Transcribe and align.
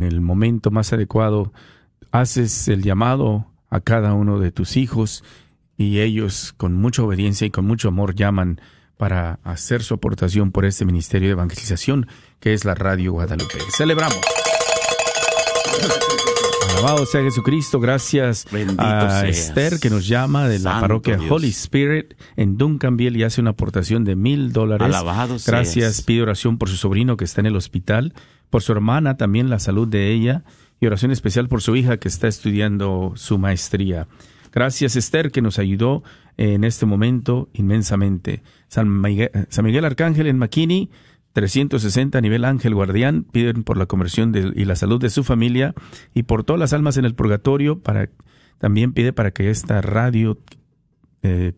en 0.00 0.06
el 0.06 0.20
momento 0.20 0.70
más 0.70 0.92
adecuado 0.92 1.52
haces 2.10 2.68
el 2.68 2.82
llamado 2.82 3.46
a 3.68 3.80
cada 3.80 4.14
uno 4.14 4.40
de 4.40 4.50
tus 4.50 4.76
hijos 4.76 5.22
y 5.76 6.00
ellos 6.00 6.54
con 6.56 6.74
mucha 6.74 7.02
obediencia 7.02 7.46
y 7.46 7.50
con 7.50 7.66
mucho 7.66 7.88
amor 7.88 8.14
llaman 8.14 8.60
para 8.96 9.38
hacer 9.44 9.82
su 9.82 9.94
aportación 9.94 10.52
por 10.52 10.64
este 10.64 10.84
ministerio 10.84 11.28
de 11.28 11.32
evangelización 11.32 12.06
que 12.38 12.52
es 12.52 12.64
la 12.64 12.74
Radio 12.74 13.12
Guadalupe. 13.12 13.58
Celebramos. 13.76 14.18
Alabado 16.70 17.04
sea 17.04 17.22
Jesucristo, 17.22 17.78
gracias 17.78 18.46
a 18.78 19.26
Esther 19.26 19.80
que 19.80 19.90
nos 19.90 20.08
llama 20.08 20.48
de 20.48 20.58
la 20.60 20.80
parroquia 20.80 21.18
Holy 21.28 21.48
Spirit 21.48 22.14
en 22.36 22.56
Duncanville 22.56 23.18
y 23.18 23.22
hace 23.22 23.42
una 23.42 23.50
aportación 23.50 24.04
de 24.04 24.16
mil 24.16 24.52
dólares. 24.52 24.86
Alabado 24.86 25.36
Gracias, 25.46 26.00
pide 26.00 26.22
oración 26.22 26.56
por 26.56 26.70
su 26.70 26.76
sobrino 26.76 27.18
que 27.18 27.24
está 27.24 27.42
en 27.42 27.46
el 27.46 27.56
hospital, 27.56 28.14
por 28.50 28.62
su 28.62 28.72
hermana 28.72 29.16
también 29.16 29.48
la 29.48 29.58
salud 29.58 29.88
de 29.88 30.12
ella 30.12 30.44
y 30.80 30.86
oración 30.86 31.10
especial 31.10 31.48
por 31.48 31.62
su 31.62 31.76
hija 31.76 31.98
que 31.98 32.08
está 32.08 32.28
estudiando 32.28 33.12
su 33.16 33.38
maestría. 33.38 34.08
Gracias 34.52 34.96
Esther 34.96 35.30
que 35.30 35.42
nos 35.42 35.58
ayudó 35.58 36.02
en 36.36 36.64
este 36.64 36.86
momento 36.86 37.48
inmensamente. 37.52 38.42
San 38.68 39.00
Miguel, 39.00 39.84
Arcángel 39.84 40.26
en 40.26 40.38
McKinney 40.38 40.90
360 41.32 42.18
a 42.18 42.20
nivel 42.20 42.44
ángel 42.44 42.74
guardián, 42.74 43.24
piden 43.24 43.62
por 43.62 43.76
la 43.76 43.86
conversión 43.86 44.34
y 44.34 44.64
la 44.64 44.74
salud 44.74 45.00
de 45.00 45.10
su 45.10 45.22
familia 45.22 45.74
y 46.12 46.24
por 46.24 46.42
todas 46.42 46.58
las 46.58 46.72
almas 46.72 46.96
en 46.96 47.04
el 47.04 47.14
purgatorio, 47.14 47.78
para, 47.78 48.10
también 48.58 48.92
pide 48.92 49.12
para 49.12 49.30
que 49.30 49.50
esta 49.50 49.80
radio 49.80 50.38
eh, 51.22 51.52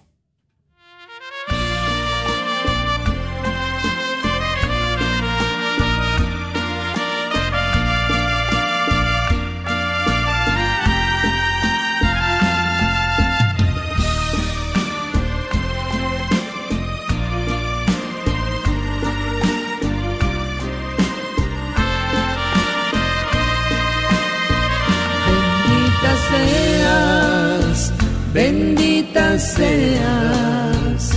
Seas 29.42 31.12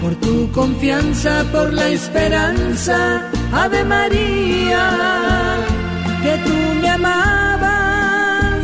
por 0.00 0.14
tu 0.16 0.50
confianza, 0.52 1.44
por 1.52 1.72
la 1.72 1.88
esperanza, 1.88 2.96
Ave 3.52 3.84
María, 3.84 4.84
que 6.22 6.34
tú 6.44 6.56
me 6.80 6.88
amabas, 6.90 8.58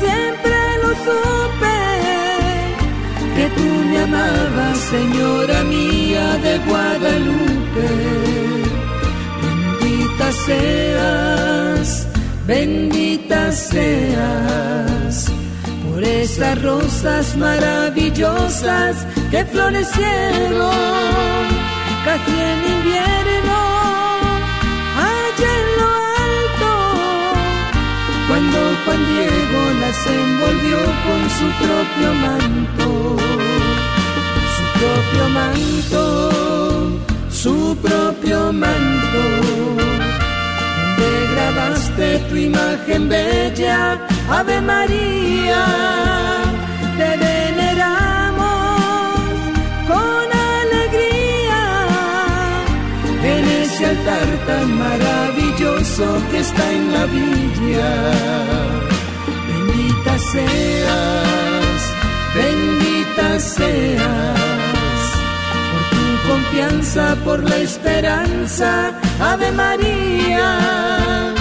siempre 0.00 0.56
lo 0.82 0.90
supe, 1.06 1.78
que 3.36 3.46
tú 3.56 3.68
me 3.90 3.98
amabas, 4.00 4.78
Señora 4.94 5.64
mía 5.64 6.26
de 6.44 6.58
Guadalupe, 6.66 7.88
bendita 9.40 10.32
seas, 10.46 12.06
bendita 12.46 13.52
seas 13.52 15.31
por 16.02 16.62
rosas 16.62 17.36
maravillosas 17.36 19.06
que 19.30 19.44
florecieron 19.44 20.72
casi 22.04 22.32
en 22.32 22.58
invierno. 22.76 23.58
Allá 25.10 25.52
en 25.60 25.68
lo 25.78 25.90
alto 26.28 26.72
cuando 28.28 28.58
Juan 28.84 29.02
Diego 29.10 29.60
las 29.80 29.98
envolvió 30.06 30.80
con 31.06 31.20
su 31.38 31.46
propio 31.62 32.08
manto 32.24 32.86
su 34.54 34.64
propio 34.80 35.24
manto 35.28 36.02
su 37.30 37.56
propio 37.76 38.38
manto 38.52 40.11
grabaste 41.34 42.18
tu 42.28 42.36
imagen 42.36 43.08
bella 43.08 43.98
Ave 44.30 44.60
María, 44.62 45.64
te 46.96 47.16
veneramos 47.18 48.40
con 49.86 50.26
alegría 50.56 51.62
en 53.22 53.44
ese 53.62 53.86
altar 53.86 54.28
tan 54.46 54.78
maravilloso 54.78 56.06
que 56.30 56.38
está 56.38 56.72
en 56.72 56.92
la 56.94 57.04
villa. 57.06 57.92
Bendita 59.48 60.18
seas, 60.32 61.80
bendita 62.34 63.40
seas, 63.40 65.02
por 65.70 65.82
tu 65.94 66.04
confianza, 66.30 67.16
por 67.22 67.42
la 67.42 67.56
esperanza, 67.58 68.92
Ave 69.20 69.52
María, 69.52 71.31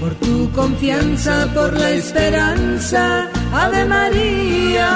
por 0.00 0.14
tu 0.16 0.50
confianza, 0.52 1.48
por 1.54 1.72
la 1.72 1.90
esperanza, 1.90 3.28
Ave 3.52 3.84
María, 3.84 4.90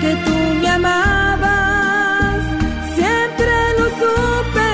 que 0.00 0.12
tú 0.24 0.36
me 0.60 0.68
amabas, 0.68 2.40
siempre 2.96 3.52
lo 3.78 3.86
supe, 4.00 4.72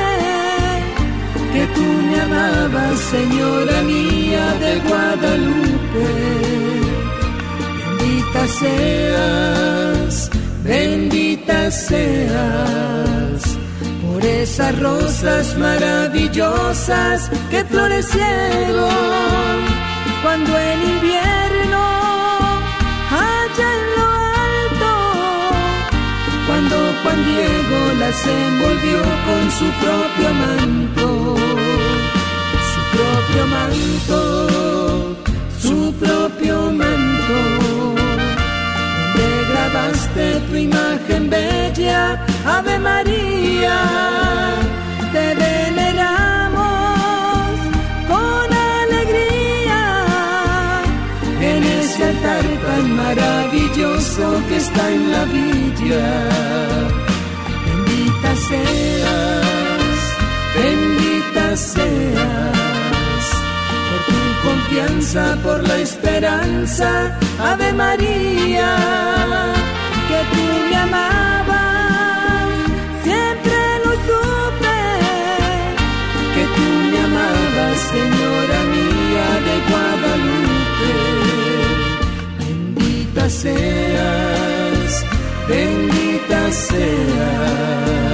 que 1.52 1.64
tú 1.74 1.86
me 2.10 2.20
amabas, 2.20 2.98
Señora 3.14 3.82
mía 3.82 4.46
de 4.64 4.72
Guadalupe. 4.88 6.08
Bendita 7.98 8.42
seas, 8.60 10.30
bendita 10.64 11.70
seas 11.70 13.31
esas 14.22 14.78
rosas 14.78 15.56
maravillosas 15.58 17.30
que 17.50 17.64
florecieron 17.64 18.88
cuando 20.22 20.58
en 20.58 20.82
invierno 20.82 21.82
allá 23.10 23.68
en 23.74 23.82
lo 23.96 24.06
alto, 24.50 24.92
cuando 26.46 26.76
Juan 27.02 27.24
Diego 27.24 27.78
las 27.98 28.26
envolvió 28.26 29.00
con 29.26 29.42
su 29.58 29.66
propio 29.82 30.28
manto, 30.44 31.06
su 32.72 32.80
propio 32.96 33.42
manto, 33.46 35.16
su 35.60 35.92
propio 35.94 36.70
manto 36.70 38.01
grabaste 39.50 40.24
tu 40.48 40.56
imagen 40.56 41.30
bella, 41.30 42.02
Ave 42.56 42.78
María, 42.78 43.78
te 45.12 45.26
veneramos 45.34 46.62
con 48.10 48.46
alegría 48.78 49.82
en 51.40 51.62
ese 51.80 52.04
altar 52.04 52.44
tan 52.66 52.86
maravilloso 52.96 54.24
que 54.48 54.56
está 54.56 54.84
en 54.90 55.02
la 55.12 55.24
villa. 55.36 56.08
Bendita 57.66 58.32
seas, 58.48 59.98
bendita 60.56 61.46
seas, 61.56 62.71
confianza, 64.72 65.36
por 65.42 65.66
la 65.68 65.78
esperanza, 65.78 67.18
Ave 67.38 67.72
María, 67.72 68.76
que 70.08 70.20
tú 70.34 70.46
me 70.70 70.76
amabas, 70.76 72.48
siempre 73.04 73.58
lo 73.84 73.92
supe, 74.08 74.78
que 76.34 76.44
tú 76.56 76.66
me 76.90 76.98
amabas, 77.08 77.78
Señora 77.92 78.58
mía 78.72 79.28
de 79.46 79.54
Guadalupe. 79.68 80.92
Bendita 82.38 83.24
seas, 83.28 84.90
bendita 85.48 86.40
seas. 86.52 88.11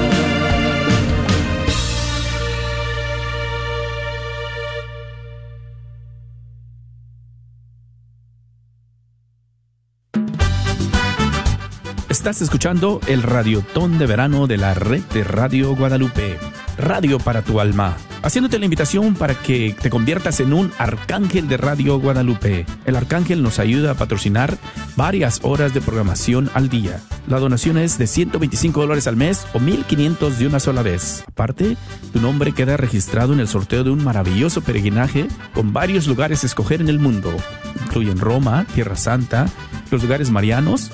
Estás 12.08 12.40
escuchando 12.40 13.02
el 13.06 13.22
Radiotón 13.22 13.98
de 13.98 14.06
Verano 14.06 14.46
de 14.46 14.56
la 14.56 14.72
Red 14.72 15.02
de 15.12 15.24
Radio 15.24 15.76
Guadalupe. 15.76 16.38
Radio 16.78 17.18
para 17.18 17.42
tu 17.42 17.60
alma. 17.60 17.98
Haciéndote 18.22 18.58
la 18.58 18.64
invitación 18.64 19.14
para 19.14 19.34
que 19.34 19.76
te 19.78 19.90
conviertas 19.90 20.40
en 20.40 20.54
un 20.54 20.72
arcángel 20.78 21.48
de 21.48 21.58
Radio 21.58 22.00
Guadalupe. 22.00 22.64
El 22.86 22.96
arcángel 22.96 23.42
nos 23.42 23.58
ayuda 23.58 23.90
a 23.90 23.94
patrocinar 23.94 24.56
varias 24.96 25.40
horas 25.42 25.74
de 25.74 25.82
programación 25.82 26.50
al 26.54 26.70
día. 26.70 26.98
La 27.26 27.38
donación 27.38 27.76
es 27.76 27.98
de 27.98 28.06
125 28.06 28.80
dólares 28.80 29.06
al 29.06 29.16
mes 29.16 29.46
o 29.52 29.60
1500 29.60 30.38
de 30.38 30.46
una 30.46 30.60
sola 30.60 30.80
vez. 30.82 31.24
Aparte, 31.28 31.76
tu 32.14 32.20
nombre 32.20 32.52
queda 32.52 32.78
registrado 32.78 33.34
en 33.34 33.40
el 33.40 33.48
sorteo 33.48 33.84
de 33.84 33.90
un 33.90 34.02
maravilloso 34.02 34.62
peregrinaje 34.62 35.28
con 35.52 35.74
varios 35.74 36.06
lugares 36.06 36.42
a 36.42 36.46
escoger 36.46 36.80
en 36.80 36.88
el 36.88 37.00
mundo. 37.00 37.36
Incluyen 37.84 38.18
Roma, 38.18 38.64
Tierra 38.74 38.96
Santa, 38.96 39.46
los 39.90 40.02
lugares 40.02 40.30
marianos, 40.30 40.90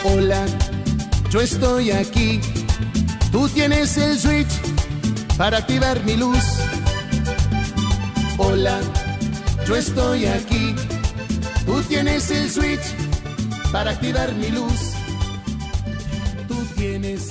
Hola, 0.04 0.44
yo 1.30 1.40
estoy 1.40 1.90
aquí. 1.90 2.40
Tú 3.30 3.48
tienes 3.48 3.96
el 3.98 4.18
switch 4.18 4.48
para 5.38 5.58
activar 5.58 6.04
mi 6.04 6.16
luz. 6.16 6.44
Hola, 8.38 8.80
yo 9.66 9.76
estoy 9.76 10.26
aquí. 10.26 10.74
Tú 11.64 11.80
tienes 11.82 12.28
el 12.32 12.50
switch 12.50 12.82
para 13.70 13.92
activar 13.92 14.34
mi 14.34 14.50
luz. 14.50 14.94
Tú 16.48 16.56
tienes 16.76 17.28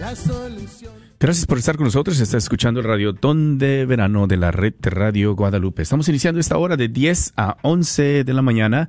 la 0.00 0.16
solución. 0.16 0.94
Gracias 1.20 1.46
por 1.46 1.58
estar 1.58 1.76
con 1.76 1.84
nosotros. 1.84 2.18
Está 2.20 2.38
escuchando 2.38 2.80
el 2.80 2.86
Radiotón 2.86 3.58
de 3.58 3.84
Verano 3.84 4.26
de 4.26 4.38
la 4.38 4.50
Red 4.50 4.74
de 4.80 4.90
Radio 4.90 5.34
Guadalupe. 5.34 5.82
Estamos 5.82 6.08
iniciando 6.08 6.40
esta 6.40 6.56
hora 6.56 6.76
de 6.76 6.88
10 6.88 7.34
a 7.36 7.58
11 7.62 8.24
de 8.24 8.32
la 8.32 8.42
mañana 8.42 8.88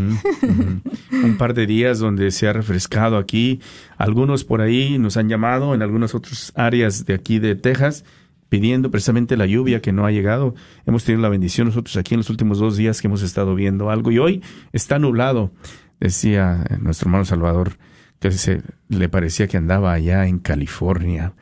Un 1.25 1.37
par 1.37 1.53
de 1.53 1.67
días 1.67 1.99
donde 1.99 2.31
se 2.31 2.47
ha 2.47 2.53
refrescado 2.53 3.17
aquí. 3.17 3.59
Algunos 3.99 4.45
por 4.45 4.61
ahí 4.61 5.01
nos 5.01 5.17
han 5.17 5.29
llamado 5.29 5.75
en 5.75 5.83
algunas 5.83 6.15
otras 6.15 6.53
áreas 6.55 7.07
de 7.07 7.15
aquí 7.15 7.41
de 7.41 7.57
Texas 7.57 8.05
pidiendo 8.49 8.93
precisamente 8.93 9.37
la 9.37 9.47
lluvia 9.47 9.83
que 9.83 9.91
no 9.91 10.07
ha 10.07 10.13
llegado. 10.13 10.55
Hemos 10.87 11.03
tenido 11.03 11.23
la 11.23 11.29
bendición 11.29 11.67
nosotros 11.67 11.97
aquí 11.97 12.15
en 12.15 12.19
los 12.19 12.31
últimos 12.31 12.61
dos 12.61 12.77
días 12.77 13.01
que 13.01 13.09
hemos 13.09 13.23
estado 13.23 13.57
viendo 13.57 13.91
algo 13.91 14.13
y 14.13 14.21
hoy 14.21 14.43
está 14.73 15.01
nublado. 15.01 15.51
Decía 15.99 16.65
nuestro 16.81 17.09
hermano 17.09 17.25
Salvador 17.25 17.79
que 18.21 18.31
se, 18.31 18.63
le 18.89 19.09
parecía 19.09 19.49
que 19.49 19.57
andaba 19.57 19.93
allá 19.93 20.29
en 20.29 20.39
California, 20.39 21.33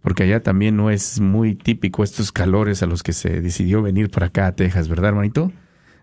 porque 0.00 0.22
allá 0.22 0.44
también 0.44 0.76
no 0.76 0.90
es 0.90 1.18
muy 1.18 1.56
típico 1.56 2.04
estos 2.04 2.30
calores 2.30 2.84
a 2.84 2.86
los 2.86 3.02
que 3.02 3.12
se 3.12 3.40
decidió 3.40 3.82
venir 3.82 4.10
para 4.10 4.26
acá 4.26 4.46
a 4.46 4.54
Texas, 4.54 4.86
¿verdad, 4.88 5.08
hermanito? 5.08 5.50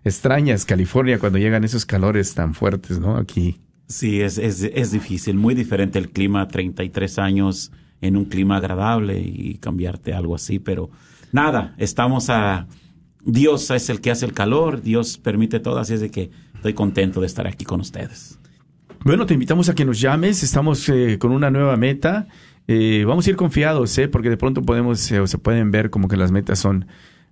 Extrañas 0.04 0.64
California 0.64 1.18
cuando 1.18 1.38
llegan 1.38 1.64
esos 1.64 1.86
calores 1.86 2.34
tan 2.34 2.54
fuertes, 2.54 2.98
¿no? 3.00 3.16
Aquí. 3.16 3.60
Sí, 3.88 4.20
es, 4.20 4.38
es, 4.38 4.62
es 4.62 4.92
difícil, 4.92 5.36
muy 5.36 5.54
diferente 5.54 5.98
el 5.98 6.10
clima, 6.10 6.48
33 6.48 7.18
años 7.18 7.72
en 8.00 8.16
un 8.16 8.26
clima 8.26 8.56
agradable 8.56 9.18
y 9.18 9.58
cambiarte 9.58 10.12
algo 10.12 10.34
así, 10.34 10.58
pero 10.58 10.90
nada, 11.32 11.74
estamos 11.78 12.30
a... 12.30 12.66
Dios 13.26 13.70
es 13.70 13.88
el 13.88 14.02
que 14.02 14.10
hace 14.10 14.26
el 14.26 14.34
calor, 14.34 14.82
Dios 14.82 15.16
permite 15.16 15.58
todo, 15.58 15.78
así 15.78 15.94
es 15.94 16.00
de 16.00 16.10
que 16.10 16.30
estoy 16.54 16.74
contento 16.74 17.20
de 17.20 17.26
estar 17.26 17.46
aquí 17.46 17.64
con 17.64 17.80
ustedes. 17.80 18.38
Bueno, 19.04 19.24
te 19.24 19.34
invitamos 19.34 19.68
a 19.68 19.74
que 19.74 19.84
nos 19.84 20.00
llames, 20.00 20.42
estamos 20.42 20.86
eh, 20.90 21.18
con 21.18 21.32
una 21.32 21.50
nueva 21.50 21.76
meta, 21.76 22.26
eh, 22.66 23.04
vamos 23.06 23.26
a 23.26 23.30
ir 23.30 23.36
confiados, 23.36 23.96
¿eh? 23.98 24.08
porque 24.08 24.30
de 24.30 24.36
pronto 24.36 24.62
podemos, 24.62 25.10
eh, 25.12 25.20
o 25.20 25.26
se 25.26 25.38
pueden 25.38 25.70
ver 25.70 25.90
como 25.90 26.08
que 26.08 26.16
las 26.16 26.32
metas 26.32 26.58
son 26.58 26.86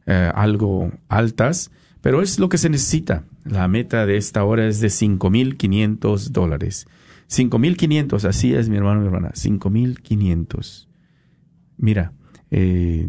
eh, 0.07 0.31
algo 0.35 0.93
altas, 1.09 1.71
pero 2.03 2.21
es 2.21 2.39
lo 2.39 2.49
que 2.49 2.59
se 2.59 2.69
necesita. 2.69 3.25
La 3.45 3.69
meta 3.69 4.05
de 4.05 4.17
esta 4.17 4.45
hora 4.45 4.67
es 4.67 4.81
de 4.81 4.89
5.500 4.89 6.29
dólares. 6.31 6.87
5.500, 7.31 8.25
así 8.29 8.55
es 8.55 8.69
mi 8.69 8.77
hermano 8.77 9.01
mi 9.01 9.07
hermana, 9.07 9.31
5.500. 9.35 10.89
Mira, 11.79 12.13
eh, 12.51 13.09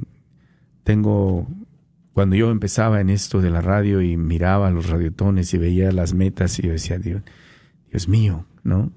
tengo, 0.83 1.47
cuando 2.13 2.35
yo 2.35 2.51
empezaba 2.51 3.01
en 3.01 3.09
esto 3.09 3.41
de 3.41 3.49
la 3.49 3.61
radio 3.61 4.01
y 4.01 4.15
miraba 4.15 4.69
los 4.69 4.89
radiotones 4.89 5.53
y 5.53 5.57
veía 5.57 5.91
las 5.91 6.13
metas 6.13 6.57
y 6.59 6.61
yo 6.61 6.71
decía, 6.71 6.99
Dios, 6.99 7.23
Dios 7.89 8.07
mío, 8.07 8.45
¿no? 8.63 8.93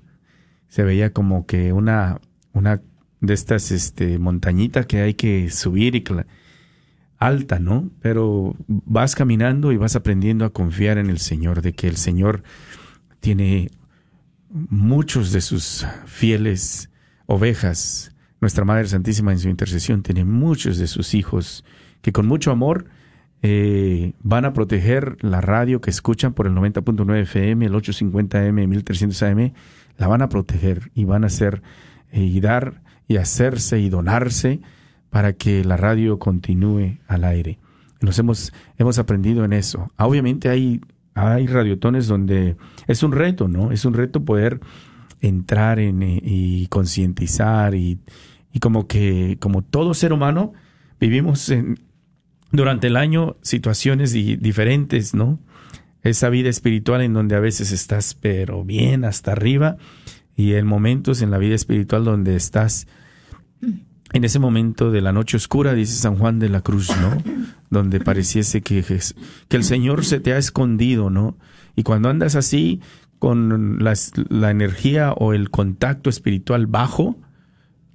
Se 0.68 0.84
veía 0.84 1.12
como 1.12 1.46
que 1.46 1.72
una, 1.72 2.20
una 2.52 2.82
de 3.20 3.34
estas 3.34 3.70
este, 3.70 4.18
montañitas 4.18 4.86
que 4.86 5.00
hay 5.00 5.14
que 5.14 5.50
subir 5.50 5.94
y 5.94 6.04
alta, 7.18 7.58
¿no? 7.58 7.90
Pero 8.00 8.54
vas 8.68 9.14
caminando 9.14 9.73
y 9.73 9.76
vas 9.76 9.96
aprendiendo 9.96 10.44
a 10.44 10.50
confiar 10.50 10.99
en 10.99 11.11
el 11.11 11.18
Señor, 11.18 11.62
de 11.62 11.73
que 11.73 11.88
el 11.88 11.96
Señor 11.96 12.42
tiene 13.20 13.70
muchos 14.50 15.32
de 15.32 15.40
sus 15.40 15.87
fieles 16.06 16.90
ovejas. 17.26 18.12
Nuestra 18.40 18.64
Madre 18.64 18.87
Santísima 18.87 19.32
en 19.32 19.38
su 19.38 19.49
intercesión 19.49 20.02
tiene 20.02 20.25
muchos 20.25 20.78
de 20.78 20.87
sus 20.87 21.14
hijos 21.14 21.64
que 22.02 22.12
con 22.12 22.26
mucho 22.26 22.50
amor 22.50 22.87
eh, 23.42 24.12
van 24.23 24.44
a 24.44 24.52
proteger 24.52 25.16
la 25.23 25.40
radio 25.40 25.80
que 25.80 25.90
escuchan 25.90 26.32
por 26.32 26.46
el 26.46 26.54
90.9 26.54 27.23
FM, 27.23 27.66
el 27.66 27.73
850M, 27.73 28.66
1300 28.66 29.23
AM, 29.23 29.52
la 29.99 30.06
van 30.06 30.23
a 30.23 30.28
proteger 30.28 30.90
y 30.94 31.04
van 31.04 31.25
a 31.25 31.28
hacer 31.28 31.62
eh, 32.12 32.23
y 32.23 32.40
dar 32.40 32.82
y 33.08 33.16
hacerse 33.16 33.78
y 33.78 33.88
donarse 33.88 34.61
para 35.16 35.32
que 35.32 35.64
la 35.64 35.78
radio 35.78 36.18
continúe 36.18 36.99
al 37.08 37.25
aire. 37.25 37.58
Nos 38.02 38.18
hemos, 38.18 38.52
hemos 38.76 38.99
aprendido 38.99 39.46
en 39.46 39.54
eso. 39.54 39.90
Obviamente 39.96 40.50
hay 40.50 40.82
hay 41.14 41.46
radiotones 41.46 42.06
donde 42.06 42.56
es 42.87 43.02
un 43.02 43.12
reto, 43.12 43.49
¿no? 43.49 43.73
Es 43.73 43.87
un 43.87 43.94
reto 43.94 44.26
poder 44.26 44.61
entrar 45.23 45.78
en 45.78 46.02
y 46.02 46.66
concientizar 46.66 47.75
y, 47.75 47.99
y 48.52 48.58
como 48.58 48.87
que, 48.87 49.38
como 49.40 49.62
todo 49.62 49.94
ser 49.94 50.12
humano, 50.12 50.52
vivimos 51.00 51.50
durante 52.52 52.88
el 52.88 52.96
año 52.99 53.38
situaciones 53.40 54.12
diferentes, 54.12 55.14
¿no? 55.14 55.38
Esa 56.02 56.28
vida 56.28 56.50
espiritual 56.50 57.00
en 57.00 57.14
donde 57.14 57.37
a 57.37 57.40
veces 57.40 57.73
estás 57.73 58.12
pero 58.12 58.64
bien 58.64 59.06
hasta 59.06 59.32
arriba 59.32 59.78
y 60.37 60.52
en 60.52 60.66
momentos 60.66 61.23
en 61.23 61.30
la 61.30 61.38
vida 61.38 61.54
espiritual 61.54 62.04
donde 62.04 62.37
estás 62.37 62.87
en 64.12 64.25
ese 64.25 64.38
momento 64.38 64.90
de 64.90 65.00
la 65.00 65.12
noche 65.12 65.36
oscura, 65.36 65.75
dice 65.75 65.94
San 65.94 66.16
Juan 66.16 66.38
de 66.38 66.48
la 66.48 66.60
Cruz, 66.60 66.90
¿no? 67.00 67.22
Donde 67.70 68.00
pareciese 68.00 68.62
que, 68.62 68.84
que 69.48 69.56
el 69.56 69.64
Señor 69.64 70.04
se 70.04 70.20
te 70.20 70.32
ha 70.32 70.38
escondido, 70.38 71.10
¿no? 71.10 71.36
Y 71.75 71.82
cuando 71.82 72.08
andas 72.08 72.36
así, 72.36 72.80
con 73.18 73.78
la 73.80 74.50
energía 74.50 75.12
o 75.12 75.32
el 75.32 75.50
contacto 75.50 76.10
espiritual 76.10 76.66
bajo 76.66 77.18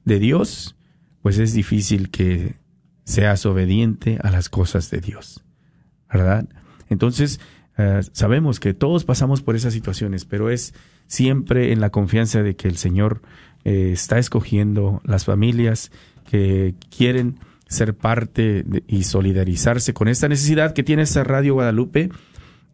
de 0.06 0.20
Dios, 0.20 0.75
pues 1.22 1.38
es 1.38 1.53
difícil 1.53 2.10
que 2.10 2.56
seas 3.03 3.46
obediente 3.46 4.20
a 4.24 4.32
las 4.32 4.50
cosas 4.50 4.89
de 4.89 5.00
Dios, 5.01 5.44
¿verdad? 6.12 6.48
Entonces, 6.89 7.39
eh, 7.77 8.01
sabemos 8.12 8.60
que 8.60 8.74
todos 8.74 9.06
pasamos 9.06 9.41
por 9.41 9.56
esas 9.56 9.74
situaciones, 9.74 10.25
pero 10.25 10.50
es 10.50 10.74
siempre 11.08 11.72
en 11.72 11.82
la 11.82 11.89
confianza 11.89 12.44
de 12.44 12.56
que 12.56 12.68
el 12.68 12.77
Señor 12.77 13.22
eh, 13.63 13.91
está 13.94 14.18
escogiendo 14.20 15.01
las 15.03 15.25
familias 15.25 15.91
que 16.30 16.75
quieren 16.96 17.39
ser 17.68 17.96
parte 17.96 18.65
y 18.88 19.03
solidarizarse 19.03 19.94
con 19.94 20.08
esta 20.08 20.27
necesidad 20.27 20.74
que 20.74 20.84
tiene 20.84 21.03
esta 21.03 21.24
Radio 21.24 21.53
Guadalupe 21.53 22.10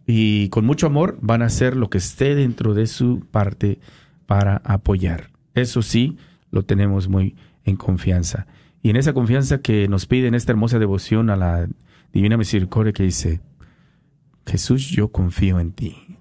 y 0.08 0.50
con 0.50 0.65
mucho 0.65 0.88
amor 0.88 1.20
van 1.22 1.41
a 1.41 1.46
hacer 1.46 1.75
lo 1.75 1.89
que 1.89 1.98
esté 1.98 2.34
dentro 2.34 2.74
de 2.74 2.88
su 2.88 3.20
parte 3.29 3.79
para 4.25 4.58
apoyar. 4.63 5.29
Eso 5.53 5.82
sí, 5.82 6.17
lo 6.50 6.63
tenemos 6.63 7.10
muy 7.10 7.36
en 7.65 7.75
confianza. 7.75 8.48
Y 8.82 8.89
en 8.89 8.96
esa 8.96 9.13
confianza 9.13 9.62
que 9.62 9.88
nos 9.88 10.06
pide 10.06 10.27
en 10.27 10.36
esta 10.36 10.53
hermosa 10.53 10.79
devoción 10.79 11.29
a 11.29 11.36
la 11.36 11.67
Divina 12.13 12.38
Misericordia 12.38 12.94
que 12.94 13.03
dice, 13.03 13.41
Jesús, 14.46 14.89
yo 14.89 15.12
confío 15.12 15.60
en 15.60 15.74
ti, 15.74 16.17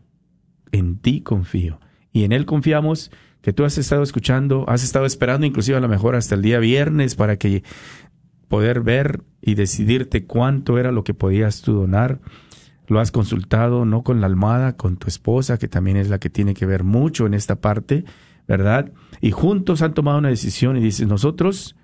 en 0.72 0.98
ti 0.98 1.20
confío. 1.20 1.78
Y 2.12 2.24
en 2.24 2.32
Él 2.32 2.44
confiamos 2.44 3.12
que 3.46 3.52
tú 3.52 3.64
has 3.64 3.78
estado 3.78 4.02
escuchando, 4.02 4.64
has 4.66 4.82
estado 4.82 5.06
esperando 5.06 5.46
inclusive 5.46 5.78
a 5.78 5.80
lo 5.80 5.86
mejor 5.86 6.16
hasta 6.16 6.34
el 6.34 6.42
día 6.42 6.58
viernes 6.58 7.14
para 7.14 7.36
que 7.36 7.62
poder 8.48 8.80
ver 8.80 9.22
y 9.40 9.54
decidirte 9.54 10.24
cuánto 10.26 10.80
era 10.80 10.90
lo 10.90 11.04
que 11.04 11.14
podías 11.14 11.62
tú 11.62 11.72
donar. 11.74 12.18
Lo 12.88 12.98
has 12.98 13.12
consultado 13.12 13.84
no 13.84 14.02
con 14.02 14.20
la 14.20 14.26
almohada, 14.26 14.76
con 14.76 14.96
tu 14.96 15.06
esposa, 15.06 15.60
que 15.60 15.68
también 15.68 15.96
es 15.96 16.08
la 16.08 16.18
que 16.18 16.28
tiene 16.28 16.54
que 16.54 16.66
ver 16.66 16.82
mucho 16.82 17.24
en 17.24 17.34
esta 17.34 17.60
parte, 17.60 18.04
¿verdad? 18.48 18.90
Y 19.20 19.30
juntos 19.30 19.80
han 19.80 19.94
tomado 19.94 20.18
una 20.18 20.30
decisión 20.30 20.76
y 20.76 20.80
dicen, 20.80 21.06
nosotros 21.06 21.76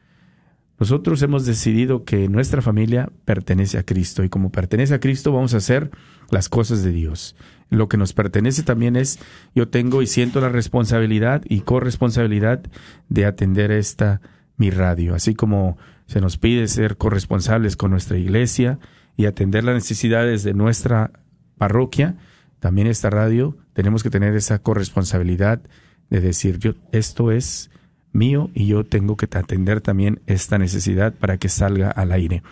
nosotros 0.83 1.23
hemos 1.23 1.47
decidido 1.47 2.05
que 2.05 2.29
nuestra 2.29 2.61
familia 2.61 3.09
pertenece 3.25 3.79
a 3.79 3.85
Cristo 3.85 4.25
y 4.25 4.29
como 4.29 4.51
pertenece 4.51 4.95
a 4.95 4.99
Cristo 4.99 5.31
vamos 5.31 5.55
a 5.55 5.59
hacer 5.59 5.93
las 6.29 6.49
cosas 6.49 6.83
de 6.83 6.91
Dios. 6.91 7.37
Lo 7.71 7.89
que 7.89 7.97
nos 7.97 8.12
pertenece 8.12 8.65
también 8.65 8.97
es, 8.97 9.21
yo 9.55 9.69
tengo 9.69 10.03
y 10.03 10.09
siento 10.09 10.41
la 10.41 10.49
responsabilidad 10.49 11.43
y 11.45 11.61
corresponsabilidad 11.61 12.65
de 13.09 13.27
atender 13.27 13.71
esta 13.71 14.23
mi 14.57 14.71
radio, 14.71 15.15
así 15.15 15.37
como 15.37 15.79
se 16.07 16.21
nos 16.21 16.37
pide 16.37 16.67
ser 16.67 16.97
corresponsables 16.97 17.77
con 17.77 17.93
nuestra 17.93 18.19
iglesia 18.19 18.81
y 19.17 19.27
atender 19.27 19.62
las 19.62 19.77
necesidades 19.77 20.43
de 20.43 20.53
nuestra 20.53 21.12
parroquia, 21.59 22.17
también 22.59 22.89
esta 22.89 23.09
radio 23.09 23.57
tenemos 23.73 24.03
que 24.03 24.11
tener 24.11 24.35
esa 24.35 24.59
corresponsabilidad 24.59 25.62
de 26.11 26.21
decir, 26.21 26.59
yo, 26.59 26.73
esto 26.91 27.31
es 27.31 27.71
mío 28.12 28.50
y 28.54 28.66
yo 28.66 28.85
tengo 28.85 29.16
que 29.16 29.26
atender 29.26 29.81
también 29.81 30.21
esta 30.26 30.59
necesidad 30.59 31.14
para 31.14 31.38
que 31.38 31.49
salga 31.49 31.90
al 31.90 32.12
aire. 32.12 32.42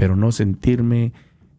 pero 0.00 0.16
no 0.16 0.32
sentirme 0.32 1.12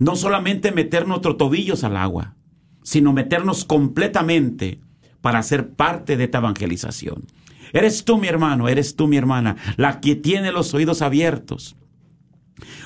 No 0.00 0.16
solamente 0.16 0.72
meter 0.72 1.06
nuestros 1.06 1.36
tobillos 1.36 1.84
al 1.84 1.96
agua, 1.96 2.34
sino 2.82 3.12
meternos 3.12 3.64
completamente 3.64 4.80
para 5.20 5.40
ser 5.44 5.70
parte 5.70 6.16
de 6.16 6.24
esta 6.24 6.38
evangelización. 6.38 7.26
Eres 7.72 8.04
tú, 8.04 8.18
mi 8.18 8.26
hermano, 8.26 8.66
eres 8.66 8.96
tú, 8.96 9.06
mi 9.06 9.18
hermana, 9.18 9.54
la 9.76 10.00
que 10.00 10.16
tiene 10.16 10.50
los 10.50 10.74
oídos 10.74 11.00
abiertos 11.00 11.77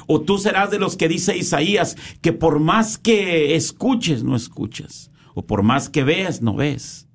o 0.07 0.21
tú 0.21 0.39
serás 0.39 0.71
de 0.71 0.79
los 0.79 0.97
que 0.97 1.09
dice 1.09 1.37
Isaías, 1.37 1.97
que 2.21 2.33
por 2.33 2.59
más 2.59 2.99
que 2.99 3.55
escuches, 3.55 4.25
no 4.25 4.37
escuchas. 4.37 5.11
O 5.35 5.47
por 5.47 5.63
más 5.63 5.89
que 5.89 6.05
veas, 6.05 6.43
no 6.43 6.55
ves. 6.55 7.09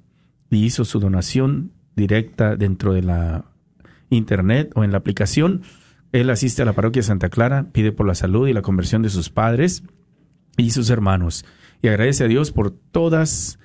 y 0.50 0.63
hizo 0.63 0.86
su 0.86 1.00
donación 1.00 1.72
directa 1.96 2.55
dentro 2.55 2.93
de 2.93 3.03
la 3.03 3.46
internet 4.10 4.72
o 4.75 4.84
en 4.84 4.91
la 4.91 4.98
aplicación. 4.98 5.62
Él 6.12 6.29
asiste 6.29 6.62
a 6.62 6.65
la 6.65 6.74
parroquia 6.74 7.03
Santa 7.03 7.29
Clara, 7.29 7.67
pide 7.72 7.91
por 7.91 8.08
la 8.08 8.15
salud 8.15 8.48
y 8.48 8.53
la 8.53 8.62
conversión 8.62 9.01
de 9.01 9.10
sus 9.10 9.29
padres 9.29 9.84
y 10.58 10.72
sus 10.72 10.89
hermanos 10.89 11.46
y 11.84 11.89
agradece 11.89 12.24
a 12.24 12.27
Dios 12.27 12.51
por 12.51 12.72
todas 12.72 13.60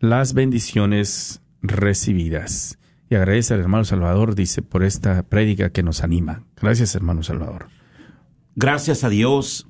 las 0.00 0.32
bendiciones 0.32 1.42
recibidas. 1.60 2.78
Y 3.10 3.14
agradece 3.14 3.52
al 3.52 3.60
hermano 3.60 3.84
Salvador, 3.84 4.34
dice, 4.34 4.62
por 4.62 4.82
esta 4.82 5.22
prédica 5.24 5.68
que 5.68 5.82
nos 5.82 6.02
anima. 6.02 6.44
Gracias, 6.60 6.94
hermano 6.94 7.22
Salvador. 7.22 7.66
Gracias 8.56 9.04
a 9.04 9.10
Dios. 9.10 9.68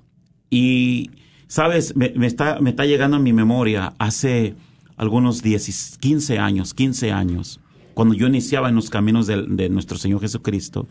Y, 0.54 1.10
sabes, 1.46 1.96
me, 1.96 2.12
está, 2.26 2.58
llegando 2.84 3.16
a 3.16 3.20
mi 3.20 3.32
memoria 3.32 3.94
hace 3.98 4.54
algunos 4.98 5.42
10, 5.42 5.96
15 5.98 6.38
años, 6.38 6.74
15 6.74 7.10
años, 7.10 7.58
cuando 7.94 8.14
yo 8.14 8.26
iniciaba 8.26 8.68
en 8.68 8.74
los 8.74 8.90
caminos 8.90 9.26
de, 9.26 9.68
nuestro 9.70 9.96
Señor 9.96 10.20
Jesucristo, 10.20 10.86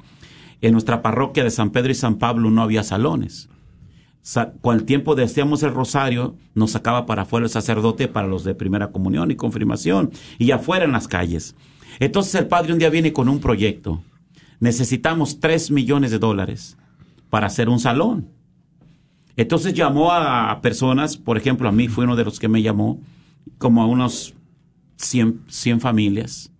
en 0.61 0.71
nuestra 0.71 1.03
parroquia 1.03 1.43
de 1.43 1.51
San 1.51 1.69
Pedro 1.69 1.91
y 1.91 1.95
San 1.95 2.15
Pablo 2.15 2.49
no 2.49 2.63
había 2.63 2.81
salones. 2.81 3.49
Sa- 4.23 4.53
Con 4.61 4.77
el 4.77 4.85
tiempo 4.85 5.13
de 5.13 5.25
hacíamos 5.25 5.61
el 5.61 5.75
rosario, 5.75 6.35
nos 6.55 6.71
sacaba 6.71 7.05
para 7.05 7.21
afuera 7.21 7.45
el 7.45 7.51
sacerdote 7.51 8.07
para 8.07 8.27
los 8.27 8.43
de 8.43 8.55
primera 8.55 8.91
comunión 8.91 9.29
y 9.29 9.35
confirmación, 9.35 10.09
y 10.39 10.49
afuera 10.49 10.85
en 10.85 10.91
las 10.91 11.07
calles. 11.07 11.55
Entonces 11.99 12.33
el 12.33 12.47
padre 12.47 12.73
un 12.73 12.79
día 12.79 12.89
viene 12.89 13.13
con 13.13 13.29
un 13.29 13.39
proyecto. 13.39 14.01
Necesitamos 14.59 15.39
3 15.39 15.69
millones 15.69 16.09
de 16.09 16.17
dólares 16.17 16.77
para 17.29 17.45
hacer 17.45 17.69
un 17.69 17.79
salón. 17.79 18.40
Entonces 19.41 19.73
llamó 19.73 20.11
a 20.11 20.61
personas, 20.61 21.17
por 21.17 21.35
ejemplo, 21.35 21.67
a 21.67 21.71
mí 21.71 21.87
fue 21.87 22.03
uno 22.03 22.15
de 22.15 22.23
los 22.23 22.39
que 22.39 22.47
me 22.47 22.61
llamó, 22.61 23.01
como 23.57 23.81
a 23.81 23.87
unos 23.87 24.35
100, 24.97 25.45
100 25.47 25.81
familias, 25.81 26.51